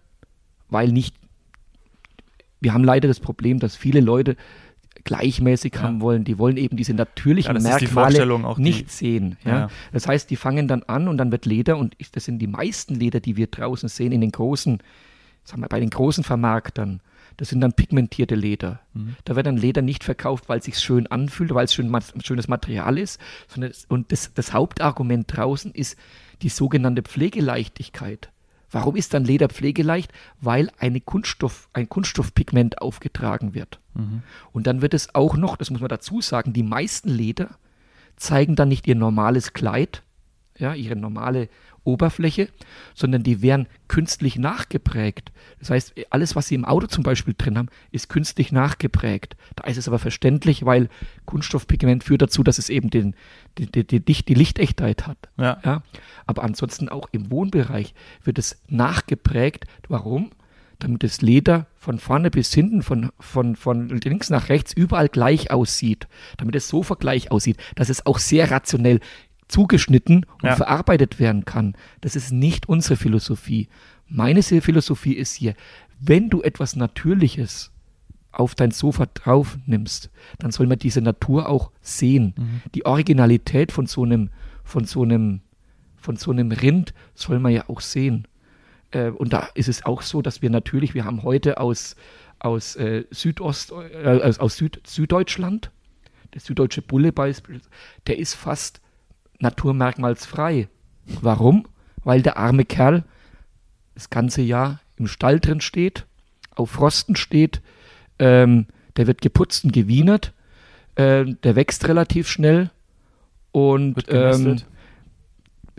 [0.69, 1.15] weil nicht,
[2.65, 4.35] wir haben leider das Problem, dass viele Leute
[5.03, 5.83] gleichmäßig Ja.
[5.83, 6.23] haben wollen.
[6.23, 9.37] Die wollen eben diese natürlichen Ja, Merkmale nicht sehen.
[9.45, 9.51] Ja?
[9.51, 9.69] Ja.
[9.93, 12.47] Das heißt, die fangen dann an und dann wird Leder, und ich, das sind die
[12.47, 14.79] meisten Leder, die wir draußen sehen, in den großen,
[15.43, 17.01] sagen wir, bei den großen Vermarktern,
[17.37, 18.79] das sind dann pigmentierte Leder.
[18.93, 19.15] Mhm.
[19.25, 22.47] Da wird dann Leder nicht verkauft, weil es sich schön anfühlt, weil es schön, schönes
[22.47, 25.99] Material ist, sondern und das, das Hauptargument draußen ist
[26.41, 28.31] die sogenannte Pflegeleichtigkeit.
[28.71, 30.11] Warum ist dann Leder pflegeleicht?
[30.41, 33.79] Weil eine Kunststoff, ein Kunststoffpigment aufgetragen wird.
[34.51, 37.49] Und dann wird es auch noch, das muss man dazu sagen, die meisten Leder
[38.17, 40.03] zeigen dann nicht ihr normales Kleid,
[40.57, 41.49] ja, ihre normale
[41.85, 42.49] Oberfläche,
[42.93, 45.31] sondern die werden künstlich nachgeprägt.
[45.59, 49.37] Das heißt, alles, was Sie im Auto zum Beispiel drin haben, ist künstlich nachgeprägt.
[49.55, 50.89] Da ist es aber verständlich, weil
[51.25, 53.15] Kunststoffpigment führt dazu, dass es eben den,
[53.57, 55.17] die, die, die, die Lichtechtheit hat.
[55.37, 55.59] Ja.
[55.63, 55.83] Ja,
[56.25, 57.93] aber ansonsten auch im Wohnbereich
[58.23, 59.65] wird es nachgeprägt.
[59.87, 60.31] Warum?
[60.79, 65.51] Damit das Leder von vorne bis hinten, von, von, von links nach rechts überall gleich
[65.51, 66.07] aussieht.
[66.37, 67.57] Damit das Sofa gleich aussieht.
[67.75, 68.99] Dass es auch sehr rationell
[69.47, 70.55] zugeschnitten und Ja.
[70.55, 71.75] verarbeitet werden kann.
[72.01, 73.67] Das ist nicht unsere Philosophie.
[74.07, 75.55] Meine Philosophie ist hier,
[75.99, 77.71] wenn du etwas Natürliches
[78.31, 82.61] auf dein Sofa drauf nimmst, dann soll man diese Natur auch sehen.
[82.75, 84.29] Die Originalität von so einem,
[84.63, 85.41] von so einem,
[85.95, 88.27] von so einem Rind soll man ja auch sehen.
[88.91, 91.95] Äh, und da ist es auch so, dass wir natürlich, wir haben heute aus,
[92.39, 95.71] aus äh, Südost, äh, aus, aus Süd, Süddeutschland,
[96.33, 97.69] der süddeutsche Bulle beispielsweise,
[98.07, 98.81] der ist fast
[99.39, 100.67] naturmerkmalsfrei.
[101.21, 101.67] Warum?
[102.03, 103.03] Weil der arme Kerl
[103.93, 106.05] das ganze Jahr im Stall drin steht,
[106.55, 107.61] auf Frosten steht,
[108.19, 108.67] ähm,
[108.97, 110.33] der wird geputzt und gewienert,
[110.95, 112.69] ähm, der wächst relativ schnell
[113.51, 114.61] und ähm,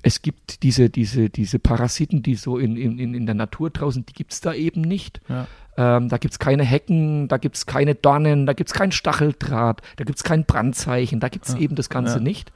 [0.02, 4.04] es gibt diese, diese, diese Parasiten, die so in, in, in in der Natur draußen,
[4.06, 5.20] die gibt es da eben nicht.
[5.28, 5.46] Ja.
[5.76, 8.92] Ähm, da gibt es keine Hecken, da gibt es keine Dornen, da gibt es keinen
[8.92, 12.52] Stacheldraht, da gibt es kein Brandzeichen, da gibt es Ja, eben das Ganze ja, nicht.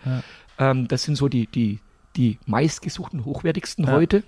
[0.61, 1.81] Ähm, das sind so die, die,
[2.17, 3.93] die meistgesuchten, hochwertigsten Ja.
[3.93, 4.23] heute.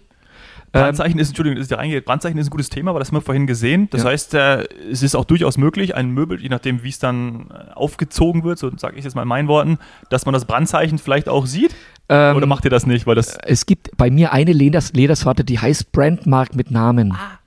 [0.75, 2.07] Ähm, Brandzeichen ist, Entschuldigung, das ist ja reingeht.
[2.07, 3.89] Brandzeichen ist ein gutes Thema, aber das haben wir vorhin gesehen.
[3.91, 4.09] Das Ja.
[4.11, 7.73] heißt, äh, es ist auch durchaus möglich, ein Möbel, je nachdem, wie es dann äh,
[7.75, 11.29] aufgezogen wird, so sage ich jetzt mal in meinen Worten, dass man das Brandzeichen vielleicht
[11.29, 11.75] auch sieht.
[12.09, 13.07] ähm, Oder macht ihr das nicht?
[13.07, 13.37] Weil das.
[13.45, 17.13] es gibt bei mir eine Leders Ledersorte, die heißt Brandmark mit Namen.
[17.13, 17.39] Ah.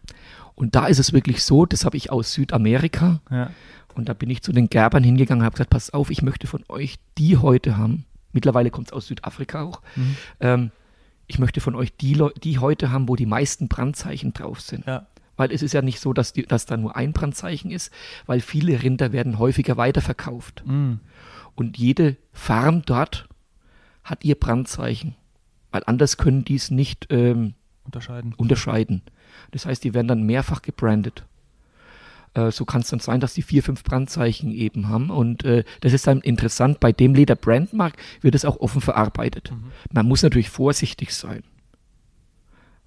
[0.53, 3.19] Und da ist es wirklich so, das habe ich aus Südamerika.
[3.31, 3.49] Ja.
[3.95, 6.47] Und da bin ich zu den Gerbern hingegangen und habe gesagt, pass auf, ich möchte
[6.47, 8.05] von euch die heute haben.
[8.35, 9.81] Mittlerweile kommt es aus Südafrika auch.
[9.95, 10.17] Mhm.
[10.41, 10.71] Ähm,
[11.25, 14.85] ich möchte von euch die, Leu- die heute haben, wo die meisten Brandzeichen drauf sind.
[14.85, 15.07] Ja.
[15.37, 17.91] Weil es ist ja nicht so, dass, die, dass da nur ein Brandzeichen ist,
[18.25, 20.63] weil viele Rinder werden häufiger weiterverkauft.
[20.67, 20.99] Mhm.
[21.55, 23.27] Und jede Farm dort
[24.03, 25.15] hat ihr Brandzeichen.
[25.71, 27.53] Weil anders können die es nicht ähm,
[27.85, 28.33] Unterscheiden.
[28.35, 29.01] unterscheiden.
[29.51, 31.25] Das heißt, die werden dann mehrfach gebrandet.
[32.35, 35.09] Äh, so kann es dann sein, dass die vier, fünf Brandzeichen eben haben.
[35.09, 36.79] Und äh, das ist dann interessant.
[36.79, 39.51] Bei dem Leder Brandmark wird es auch offen verarbeitet.
[39.91, 41.43] Man muss natürlich vorsichtig sein.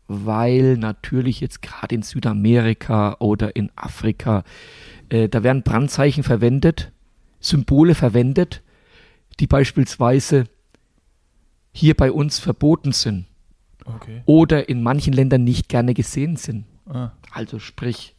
[0.07, 4.45] Weil natürlich jetzt gerade in Südamerika oder in Afrika,
[5.09, 6.93] äh, da werden Brandzeichen verwendet,
[7.41, 8.63] Symbole verwendet,
[9.41, 10.45] die beispielsweise
[11.73, 13.27] hier bei uns verboten sind
[13.85, 14.23] Okay.
[14.27, 16.67] oder in manchen Ländern nicht gerne gesehen sind.
[16.87, 17.13] Ah.
[17.31, 18.15] Also sprich,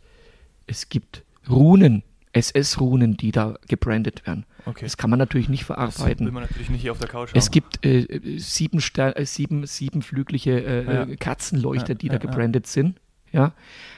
[0.69, 4.45] es gibt Runen SS-Runen, die da gebrandet werden.
[4.65, 4.86] Okay.
[4.86, 6.32] Das kann man natürlich nicht Das will verarbeiten.
[6.32, 7.38] man natürlich nicht hier auf der Couch haben.
[7.39, 11.03] Es gibt äh, sieben, Ster äh, sieben, siebenflügliche äh, Ja.
[11.03, 12.99] äh, Kerzenleuchter, Ja, die ja, da gebrandet sind.
[13.31, 13.53] Ja,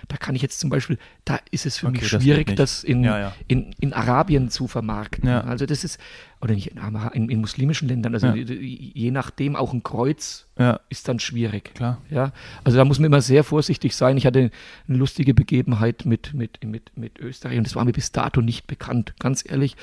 [0.08, 2.60] da kann ich jetzt zum Beispiel, da ist es für Okay, mich das schwierig, nicht.
[2.60, 3.34] das in, Ja, ja.
[3.48, 5.28] In, in Arabien zu vermarkten.
[5.30, 5.42] Ja.
[5.42, 6.00] Also das ist,
[6.42, 6.78] oder nicht in,
[7.14, 10.48] in, in muslimischen Ländern, also je nachdem auch ein Kreuz
[10.90, 11.74] ist dann schwierig.
[11.76, 12.02] klar.
[12.10, 14.18] Ja, also da muss man immer sehr vorsichtig sein.
[14.18, 14.52] Ich hatte
[14.88, 18.68] eine lustige Begebenheit mit, mit, mit, mit Österreich und das war mir bis dato nicht
[18.68, 19.76] bekannt, ganz ehrlich.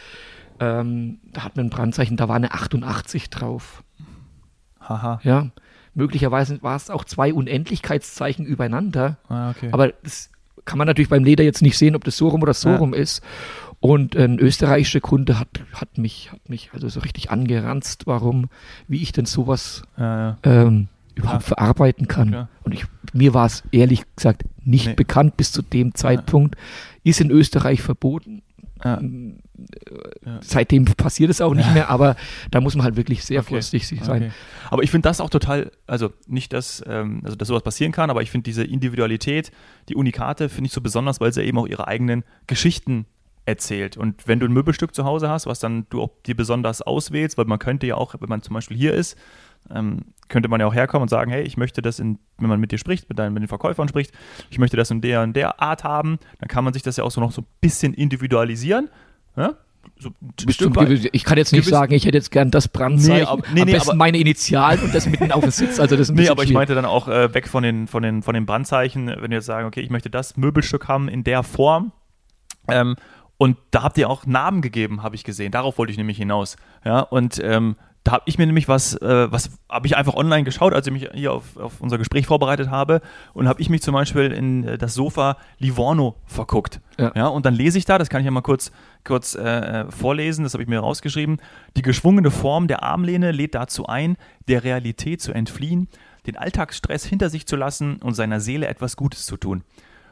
[0.60, 3.82] Ähm, da hatten wir ein Brandzeichen, da war eine 88 drauf.
[4.88, 5.20] Haha.
[5.22, 5.48] Ja,
[5.94, 9.68] möglicherweise war es auch zwei Unendlichkeitszeichen übereinander, Ah, okay.
[9.72, 10.30] aber das
[10.64, 12.76] kann man natürlich beim Leder jetzt nicht sehen, ob das so rum oder so Ja.
[12.76, 13.22] rum ist.
[13.80, 18.48] Und ein österreichischer Kunde hat, hat, mich, hat mich also so richtig angeranzt, warum,
[18.88, 20.36] wie ich denn sowas ja, ja.
[20.42, 21.56] ähm, überhaupt Klar.
[21.56, 22.28] verarbeiten kann.
[22.30, 22.48] Klar.
[22.64, 24.94] Und ich, mir war es ehrlich gesagt nicht Nee.
[24.94, 26.56] bekannt bis zu dem Zeitpunkt.
[27.04, 28.42] Ist in Österreich verboten.
[28.84, 29.00] Ja.
[30.40, 32.16] Seitdem passiert es auch nicht mehr, aber
[32.50, 33.50] da muss man halt wirklich sehr Okay.
[33.54, 34.22] vorsichtig sein.
[34.24, 34.32] Okay.
[34.70, 38.10] Aber ich finde das auch total, also nicht, dass, ähm, also dass sowas passieren kann,
[38.10, 39.50] aber ich finde diese Individualität,
[39.88, 43.06] die Unikate, finde ich so besonders, weil sie eben auch ihre eigenen Geschichten
[43.48, 43.96] erzählt.
[43.96, 47.38] Und wenn du ein Möbelstück zu Hause hast, was dann du auch dir besonders auswählst,
[47.38, 49.16] weil man könnte ja auch, wenn man zum Beispiel hier ist,
[49.74, 52.60] ähm, könnte man ja auch herkommen und sagen, hey, ich möchte das in, wenn man
[52.60, 54.12] mit dir spricht, mit, deinen, mit den Verkäufern spricht,
[54.50, 57.04] ich möchte das in der und der Art haben, dann kann man sich das ja
[57.04, 58.90] auch so noch so ein bisschen individualisieren.
[59.36, 59.54] Ja?
[59.98, 60.10] So
[61.12, 63.78] ich kann jetzt nicht sagen, ich hätte jetzt gern das Brandzeichen, Nee, aber- nee, nee,
[63.78, 65.80] aber- meine Initialen und das mitten auf dem Sitz.
[65.80, 68.34] Also das Nee, aber ich meinte dann auch äh, weg von den, von, den, von
[68.34, 71.92] den Brandzeichen, wenn wir jetzt sagen, okay, ich möchte das Möbelstück haben in der Form.
[72.70, 72.96] Ähm,
[73.38, 75.52] und da habt ihr auch Namen gegeben, habe ich gesehen.
[75.52, 76.56] Darauf wollte ich nämlich hinaus.
[76.84, 80.42] Ja, und ähm, da habe ich mir nämlich was, äh, was habe ich einfach online
[80.42, 83.00] geschaut, als ich mich hier auf, auf unser Gespräch vorbereitet habe.
[83.34, 86.80] Und habe ich mich zum Beispiel in äh, das Sofa Livorno verguckt.
[86.98, 87.28] Ja.
[87.28, 88.72] und dann lese ich da, das kann ich ja mal kurz,
[89.04, 91.36] kurz äh, vorlesen, das habe ich mir rausgeschrieben.
[91.76, 94.16] Die geschwungene Form der Armlehne lädt dazu ein,
[94.48, 95.86] der Realität zu entfliehen,
[96.26, 99.62] den Alltagsstress hinter sich zu lassen und seiner Seele etwas Gutes zu tun.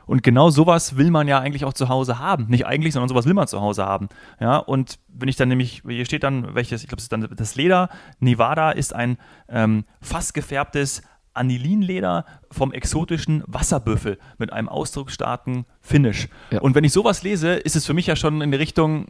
[0.07, 2.47] Und genau sowas will man ja eigentlich auch zu Hause haben.
[2.49, 4.09] Nicht eigentlich, sondern sowas will man zu Hause haben.
[4.41, 7.29] Ja, und wenn ich dann nämlich, hier steht dann, welches, ich glaube, es ist dann
[7.37, 7.89] das Leder.
[8.21, 11.03] Nevada ist ein ähm, fast gefärbtes
[11.35, 16.29] Anilinleder vom exotischen Wasserbüffel mit einem ausdrucksstarken Finish.
[16.51, 16.61] Ja.
[16.61, 19.07] Und wenn ich sowas lese, ist es für mich ja schon in die Richtung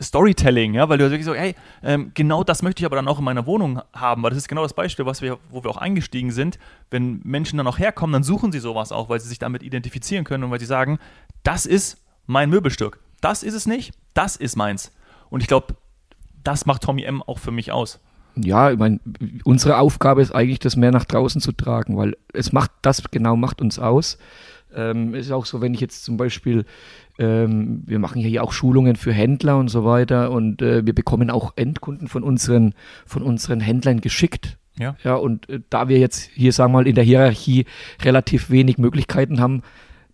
[0.00, 3.18] Storytelling, ja, weil du wirklich so, hey, ähm, genau das möchte ich aber dann auch
[3.18, 5.78] in meiner Wohnung haben, weil das ist genau das Beispiel, was wir, wo wir auch
[5.78, 6.58] eingestiegen sind.
[6.90, 10.24] Wenn Menschen dann auch herkommen, dann suchen sie sowas auch, weil sie sich damit identifizieren
[10.24, 10.98] können und weil sie sagen,
[11.42, 13.00] das ist mein Möbelstück.
[13.22, 14.92] Das ist es nicht, das ist meins.
[15.30, 15.74] Und ich glaube,
[16.44, 17.98] das macht Tommy M auch für mich aus.
[18.36, 19.00] Ja, ich meine,
[19.44, 23.34] unsere Aufgabe ist eigentlich, das mehr nach draußen zu tragen, weil es macht, das genau
[23.34, 24.18] macht uns aus.
[24.76, 26.64] Ähm, ist auch so, wenn ich jetzt zum Beispiel,
[27.18, 30.94] ähm, wir machen ja hier auch Schulungen für Händler und so weiter und äh, wir
[30.94, 32.74] bekommen auch Endkunden von unseren,
[33.06, 34.58] von unseren Händlern geschickt.
[34.78, 34.94] Ja.
[35.02, 37.64] Ja, und äh, da wir jetzt hier, sagen wir mal, in der Hierarchie
[38.02, 39.62] relativ wenig Möglichkeiten haben,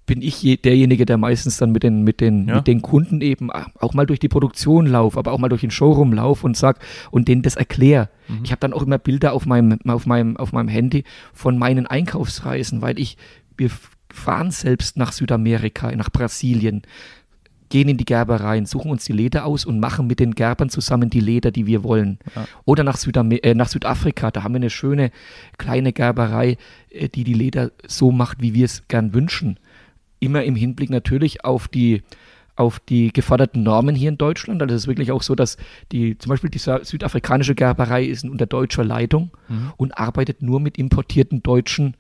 [0.07, 2.57] bin ich je, derjenige, der meistens dann mit den, mit den, Ja.
[2.57, 5.71] mit den Kunden eben auch mal durch die Produktion laufe, aber auch mal durch den
[5.71, 6.81] Showroom laufe und sag
[7.13, 8.09] und denen das erkläre.
[8.43, 11.87] Ich habe dann auch immer Bilder auf meinem, auf meinem, auf meinem Handy von meinen
[11.87, 13.17] Einkaufsreisen, weil ich,
[13.57, 13.71] wir
[14.13, 16.83] fahren selbst nach Südamerika, nach Brasilien,
[17.69, 21.09] gehen in die Gerbereien, suchen uns die Leder aus und machen mit den Gerbern zusammen
[21.09, 22.19] die Leder, die wir wollen.
[22.67, 25.11] Oder nach, äh, nach Südafrika, da haben wir eine schöne
[25.57, 26.59] kleine Gerberei,
[26.91, 29.59] äh, die die Leder so macht, wie wir es gern wünschen.
[30.21, 32.03] Immer im Hinblick natürlich auf die
[32.55, 34.61] auf die geforderten Normen hier in Deutschland.
[34.61, 35.57] Also es ist wirklich auch so, dass
[35.91, 39.31] die, zum Beispiel die Sü- südafrikanische Gerberei ist unter deutscher Leitung
[39.79, 41.97] und arbeitet nur mit importierten deutschen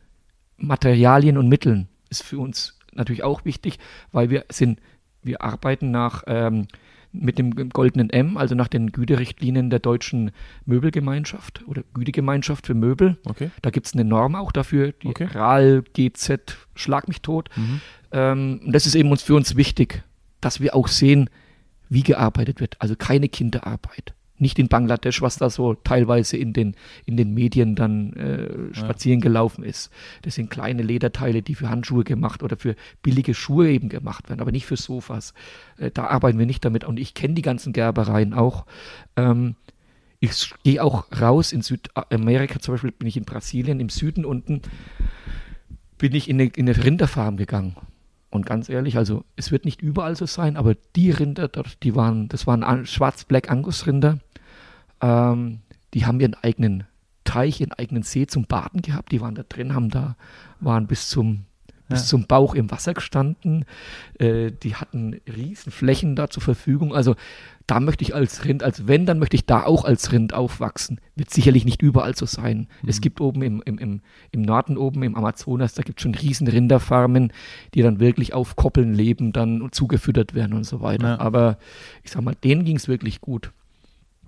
[0.59, 1.88] Materialien und Mitteln.
[2.12, 3.79] Ist für uns natürlich auch wichtig,
[4.12, 4.81] weil wir sind,
[5.22, 6.68] wir arbeiten nach ähm,
[7.12, 10.31] mit dem goldenen M, also nach den Güterichtlinien der deutschen
[10.64, 13.18] Möbelgemeinschaft oder Gütegemeinschaft für Möbel.
[13.25, 13.51] Okay.
[13.61, 15.29] Da gibt es eine Norm auch dafür, die Okay.
[15.33, 17.51] RAL, GZ, Schlag mich tot.
[18.12, 20.03] Ähm, und das ist eben uns für uns wichtig,
[20.40, 21.31] dass wir auch sehen,
[21.88, 22.77] wie gearbeitet wird.
[22.79, 24.14] Also keine Kinderarbeit.
[24.43, 26.75] Nicht in Bangladesch, was da so teilweise in den,
[27.07, 29.93] in den Medien dann äh, spazieren gelaufen ist.
[30.23, 34.41] Das sind kleine Lederteile, die für Handschuhe gemacht oder für billige Schuhe eben gemacht werden,
[34.41, 35.33] aber nicht für Sofas.
[35.79, 36.83] Äh, da arbeiten wir nicht damit.
[36.85, 38.67] Und ich kenne die ganzen Gerbereien auch.
[39.15, 39.55] Ähm,
[40.19, 44.61] ich gehe auch raus in Südamerika, zum Beispiel bin ich in Brasilien, im Süden unten,
[45.99, 47.77] bin ich in eine, in eine Rinderfarm gegangen.
[48.31, 51.95] Und ganz ehrlich, also es wird nicht überall so sein, aber die Rinder dort, die
[51.95, 54.19] waren, das waren An- Schwarz-Black Angus-Rinder,
[55.03, 55.61] ähm,
[55.95, 56.85] die haben ihren eigenen
[57.25, 59.12] Teich, ihren eigenen See zum Baden gehabt.
[59.12, 60.17] Die waren da drin, haben da,
[60.61, 61.45] waren bis zum
[61.93, 63.65] bis zum Bauch im Wasser gestanden.
[64.19, 66.95] Äh, die hatten riesen Flächen da zur Verfügung.
[66.95, 67.15] Also
[67.67, 71.01] da möchte ich als Rind, als wenn, dann möchte ich da auch als Rind aufwachsen.
[71.15, 72.69] Wird sicherlich nicht überall so sein.
[72.83, 72.88] Mhm.
[72.88, 76.15] Es gibt oben im, im, im, im Norden, oben im Amazonas, da gibt es schon
[76.15, 77.33] riesen Rinderfarmen,
[77.75, 81.09] die dann wirklich auf Koppeln leben, dann zugefüttert werden und so weiter.
[81.09, 81.21] Ja.
[81.21, 81.59] Aber
[82.03, 83.53] ich sag mal, denen ging es wirklich gut.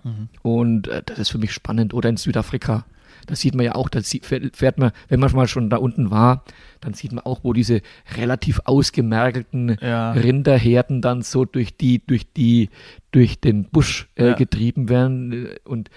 [0.04, 0.28] Mhm.
[0.42, 1.94] Und äh, das ist für mich spannend.
[1.94, 2.84] Oder in Südafrika.
[3.26, 6.44] Da sieht man ja auch, da fährt man, wenn man mal schon da unten war,
[6.80, 7.80] dann sieht man auch, wo diese
[8.16, 10.12] relativ ausgemergelten ja.
[10.12, 12.68] Rinderherden dann so durch die, durch die,
[13.12, 14.34] durch den Busch äh, ja.
[14.34, 15.48] getrieben werden.
[15.64, 15.90] Und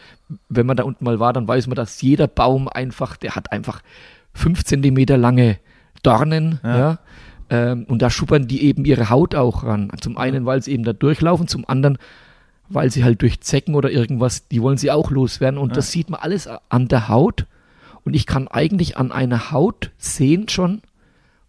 [0.48, 3.52] wenn man da unten mal war, dann weiß man, dass jeder Baum einfach, der hat
[3.52, 3.82] einfach
[4.34, 5.58] fünf Zentimeter lange
[6.04, 6.78] Dornen, ja.
[6.78, 7.00] ja.
[7.50, 9.90] Ähm, und da schuppern die eben ihre Haut auch ran.
[10.02, 11.98] Zum einen, weil sie eben da durchlaufen, zum anderen,
[12.70, 15.60] weil sie halt durch Zecken oder irgendwas, die wollen sie auch loswerden.
[15.60, 15.76] Und ja.
[15.76, 17.46] das sieht man alles an der Haut.
[18.04, 20.82] Und ich kann eigentlich an einer Haut sehen schon,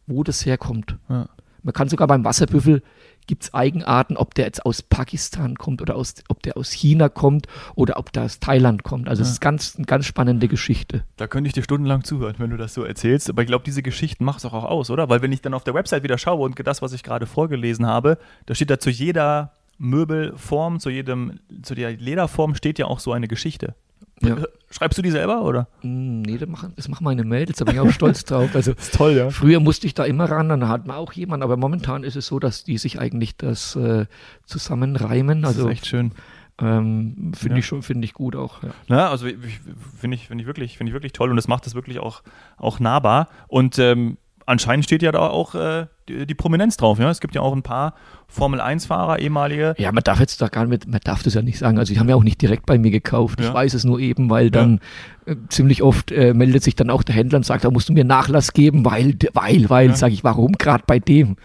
[0.07, 0.97] wo das herkommt.
[1.09, 1.29] Ja.
[1.63, 2.83] Man kann sogar beim Wasserbüffel
[3.29, 7.09] gibt es Eigenarten, ob der jetzt aus Pakistan kommt oder aus, ob der aus China
[7.09, 9.09] kommt oder ob der aus Thailand kommt.
[9.09, 9.33] Also es ja.
[9.35, 11.05] ist ganz, eine ganz spannende Geschichte.
[11.17, 13.29] Da könnte ich dir stundenlang zuhören, wenn du das so erzählst.
[13.31, 15.09] Aber ich glaube, diese Geschichten macht es auch, auch aus, oder?
[15.09, 17.87] Weil wenn ich dann auf der Website wieder schaue und das, was ich gerade vorgelesen
[17.87, 23.01] habe, da steht da zu jeder Möbelform, zu jedem, zu der Lederform steht ja auch
[23.01, 23.75] so eine Geschichte.
[24.21, 24.37] Ja.
[24.71, 25.69] Schreibst du die selber, oder?
[25.83, 28.51] Mm, nee, das machen, das machen meine Mädels, da bin ich auch stolz drauf.
[28.55, 29.31] Also das ist toll, ja.
[29.31, 32.27] Früher musste ich da immer ran, dann hat man auch jemanden, aber momentan ist es
[32.27, 34.07] so, dass die sich eigentlich das äh,
[34.45, 35.45] zusammenreimen.
[35.45, 36.13] Also, das ist echt schön.
[36.61, 37.59] Ähm, finde ja.
[37.61, 38.63] ich schon, finde ich gut auch.
[38.63, 38.71] Ja.
[38.89, 41.75] Na, also finde ich, finde ich wirklich, finde ich wirklich toll und das macht das
[41.75, 42.23] wirklich auch,
[42.57, 43.29] auch nahbar.
[43.47, 46.99] Und ähm, anscheinend steht ja da auch äh, die, die, Prominenz drauf.
[46.99, 47.11] Ja?
[47.11, 47.95] Es gibt ja auch ein paar
[48.29, 49.75] Formel-1-Fahrer, ehemalige.
[49.79, 51.79] Ja, man darf jetzt da gar nicht, man darf das ja nicht sagen.
[51.79, 53.41] Also die haben ja auch nicht direkt bei mir gekauft.
[53.41, 53.49] Ja.
[53.49, 54.81] Ich weiß es nur eben, weil dann
[55.27, 55.35] ja.
[55.35, 57.93] äh, ziemlich oft äh, meldet sich dann auch der Händler und sagt, da musst du
[57.93, 59.97] mir Nachlass geben, weil, weil, weil, ja.
[59.97, 61.37] sage ich, warum gerade bei dem?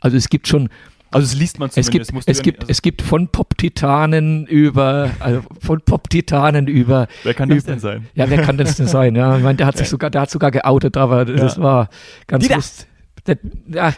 [0.00, 0.68] Also es gibt schon
[1.10, 2.12] also es liest man zumindest.
[2.12, 7.08] Es gibt, es, gibt, also es gibt von Pop-Titanen über, also von Pop-Titanen über.
[7.24, 8.06] Wer kann das denn sein?
[8.14, 9.16] Ja, wer kann das denn sein?
[9.16, 11.34] Ja, ich meine, der hat sich sogar, der hat sogar geoutet, aber ja.
[11.34, 11.88] das war
[12.26, 12.86] ganz lust,
[13.26, 13.92] der, ja,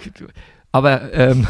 [0.73, 1.47] aber ähm,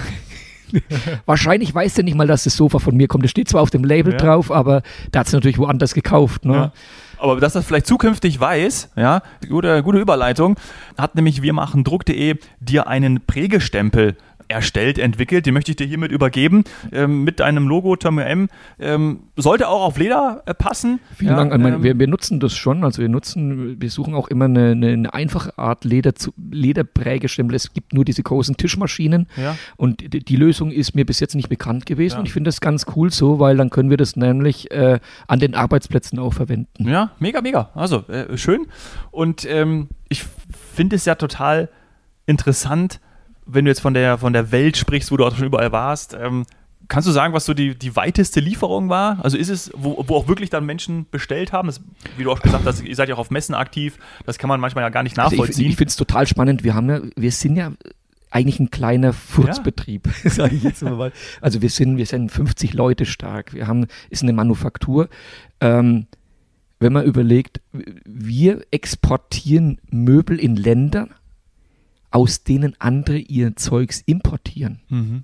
[1.27, 3.25] wahrscheinlich weiß der nicht mal, dass das Sofa von mir kommt.
[3.25, 4.19] Das steht zwar auf dem Label ja.
[4.19, 6.45] drauf, aber der hat es natürlich woanders gekauft.
[6.45, 6.55] Ne?
[6.55, 6.73] Ja.
[7.19, 10.57] Aber dass das vielleicht zukünftig weiß, ja, gute, gute Überleitung,
[10.99, 14.17] hat nämlich wir machen Druck.de dir einen Prägestempel
[14.53, 15.47] erstellt, entwickelt.
[15.47, 16.65] Den möchte ich dir hiermit übergeben.
[16.93, 18.49] Ähm, mit deinem Logo Thermo M.
[18.79, 21.01] Ähm, sollte auch auf Leder äh, passen.
[21.17, 21.53] Vielen ja, Dank.
[21.53, 22.85] Ähm, wir, wir, nutzen das schon.
[22.85, 27.57] Also wir nutzen, wir suchen auch immer eine, eine, eine einfache Art Leder zu, Lederprägestempel.
[27.57, 29.27] Es gibt nur diese großen Tischmaschinen.
[29.37, 29.57] Ja.
[29.77, 32.15] Und die, die, Lösung ist mir bis jetzt nicht bekannt gewesen.
[32.15, 32.19] Ja.
[32.21, 35.41] Und ich finde das ganz cool so, weil dann können wir das nämlich äh, an
[35.41, 36.89] den Arbeitsplätzen auch verwenden.
[36.89, 37.71] Ja, mega, mega.
[37.75, 38.67] Also äh, schön.
[39.11, 40.25] Und ähm, ich
[40.75, 41.69] finde es ja total
[42.27, 43.01] interessant,
[43.55, 46.17] wenn du jetzt von der, von der Welt sprichst, wo du auch schon überall warst,
[46.19, 46.45] ähm,
[46.89, 49.19] kannst du sagen, was so die, die weiteste Lieferung war?
[49.25, 51.69] Also ist es, wo, wo auch wirklich dann Menschen bestellt haben?
[51.69, 51.81] Das,
[52.17, 54.61] wie du auch gesagt hast, ihr seid ja auch auf Messen aktiv, das kann man
[54.61, 55.47] manchmal ja gar nicht nachvollziehen.
[55.47, 56.65] Also ich, ich finde es total spannend.
[56.65, 57.73] Wir haben ja, wir sind ja
[58.31, 60.31] eigentlich ein kleiner Furzbetrieb, ja.
[60.31, 61.13] sage ich jetzt mal.
[61.41, 63.53] Also wir sind, wir sind 50 Leute stark.
[63.55, 65.09] Wir haben, ist eine Manufaktur.
[65.61, 66.07] Ähm,
[66.81, 67.61] wenn man überlegt,
[68.05, 71.09] wir exportieren Möbel in Länder,
[72.13, 74.81] aus denen andere ihr Zeugs importieren.
[74.89, 75.23] Mhm.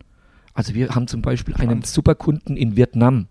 [0.55, 1.73] Also wir haben zum Beispiel Spannend.
[1.73, 3.29] einen Superkunden in Vietnam.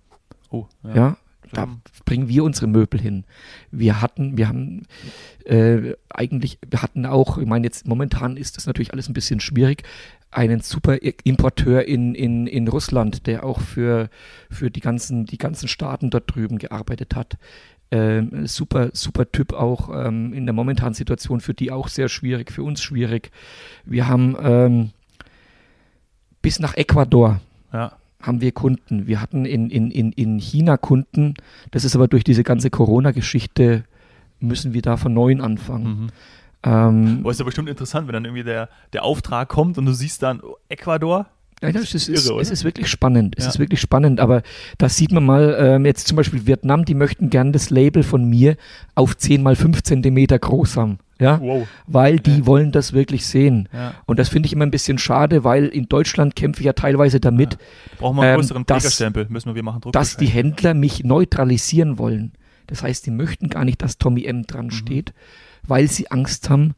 [0.50, 0.96] Oh, ja.
[0.96, 1.18] ja
[1.52, 1.68] da
[2.06, 3.26] bringen wir unsere Möbel hin.
[3.72, 4.84] Wir hatten, wir haben
[5.46, 9.40] äh, eigentlich, wir hatten auch, ich meine, jetzt momentan ist das natürlich alles ein bisschen
[9.40, 9.84] schwierig,
[10.30, 14.10] einen super Importeur in, in, in Russland, der auch für,
[14.50, 17.38] für die ganzen, die ganzen Staaten dort drüben gearbeitet hat.
[17.90, 22.52] Ähm, super, super Typ auch ähm, in der momentanen Situation, für die auch sehr schwierig,
[22.52, 23.32] für uns schwierig.
[23.86, 24.90] Wir haben ähm,
[26.42, 27.40] bis nach Ecuador
[27.72, 27.94] ja.
[28.22, 29.08] haben wir Kunden.
[29.08, 31.36] Wir hatten in, in, in, in China Kunden.
[31.72, 33.86] Das ist aber durch diese ganze Corona-Geschichte
[34.40, 36.02] müssen wir da von neuem anfangen.
[36.02, 36.08] Mhm.
[36.64, 39.94] Ähm, Boah, ist ja bestimmt interessant, wenn dann irgendwie der, der Auftrag kommt und du
[39.94, 41.28] siehst dann Ecuador,
[41.62, 43.36] ja, es, ist, irre, es ist wirklich spannend.
[43.38, 43.50] Es ja.
[43.50, 44.44] ist wirklich spannend, aber
[44.78, 48.30] da sieht man mal, ähm, jetzt zum Beispiel Vietnam, die möchten gern das Label von
[48.30, 48.58] mir
[48.94, 51.00] auf 10 mal 5 Zentimeter groß haben.
[51.20, 51.68] Ja, wow.
[51.88, 52.46] weil die ja.
[52.46, 53.70] wollen das wirklich sehen.
[53.74, 53.96] Ja.
[54.06, 57.20] Und das finde ich immer ein bisschen schade, weil in Deutschland kämpfe ich ja teilweise
[57.20, 57.54] damit.
[57.54, 57.60] Ja.
[57.98, 61.04] Brauchen wir einen ähm, größeren Trägerstempel, müssen wir, wir machen Druck Dass die Händler mich
[61.04, 62.34] neutralisieren wollen.
[62.68, 64.72] Das heißt, die möchten gar nicht, dass Tommy M dran mhm.
[64.72, 65.14] steht,
[65.64, 66.76] weil sie Angst haben,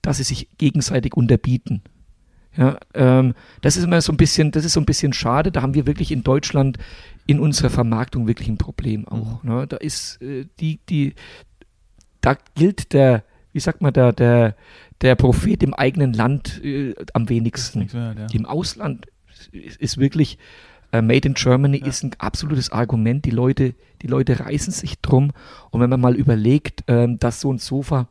[0.00, 1.82] dass sie sich gegenseitig unterbieten.
[2.56, 5.50] Ja, ähm, das ist immer so ein bisschen, das ist so ein bisschen schade.
[5.50, 6.78] Da haben wir wirklich in Deutschland
[7.26, 9.42] in unserer Vermarktung wirklich ein Problem auch.
[9.42, 9.50] Mhm.
[9.50, 9.66] Ne?
[9.66, 11.14] Da ist äh, die, die,
[12.20, 14.56] da gilt der wie sagt man, der, der,
[15.00, 17.92] der Prophet im eigenen Land äh, am wenigsten.
[17.92, 18.26] Wert, ja.
[18.32, 19.06] Im Ausland
[19.52, 20.38] ist, ist wirklich
[20.90, 21.86] äh, Made in Germany Ja.
[21.86, 23.24] ist ein absolutes Argument.
[23.24, 25.32] Die Leute, die Leute reißen sich drum.
[25.70, 28.08] Und wenn man mal überlegt, ähm, dass so ein Sofa,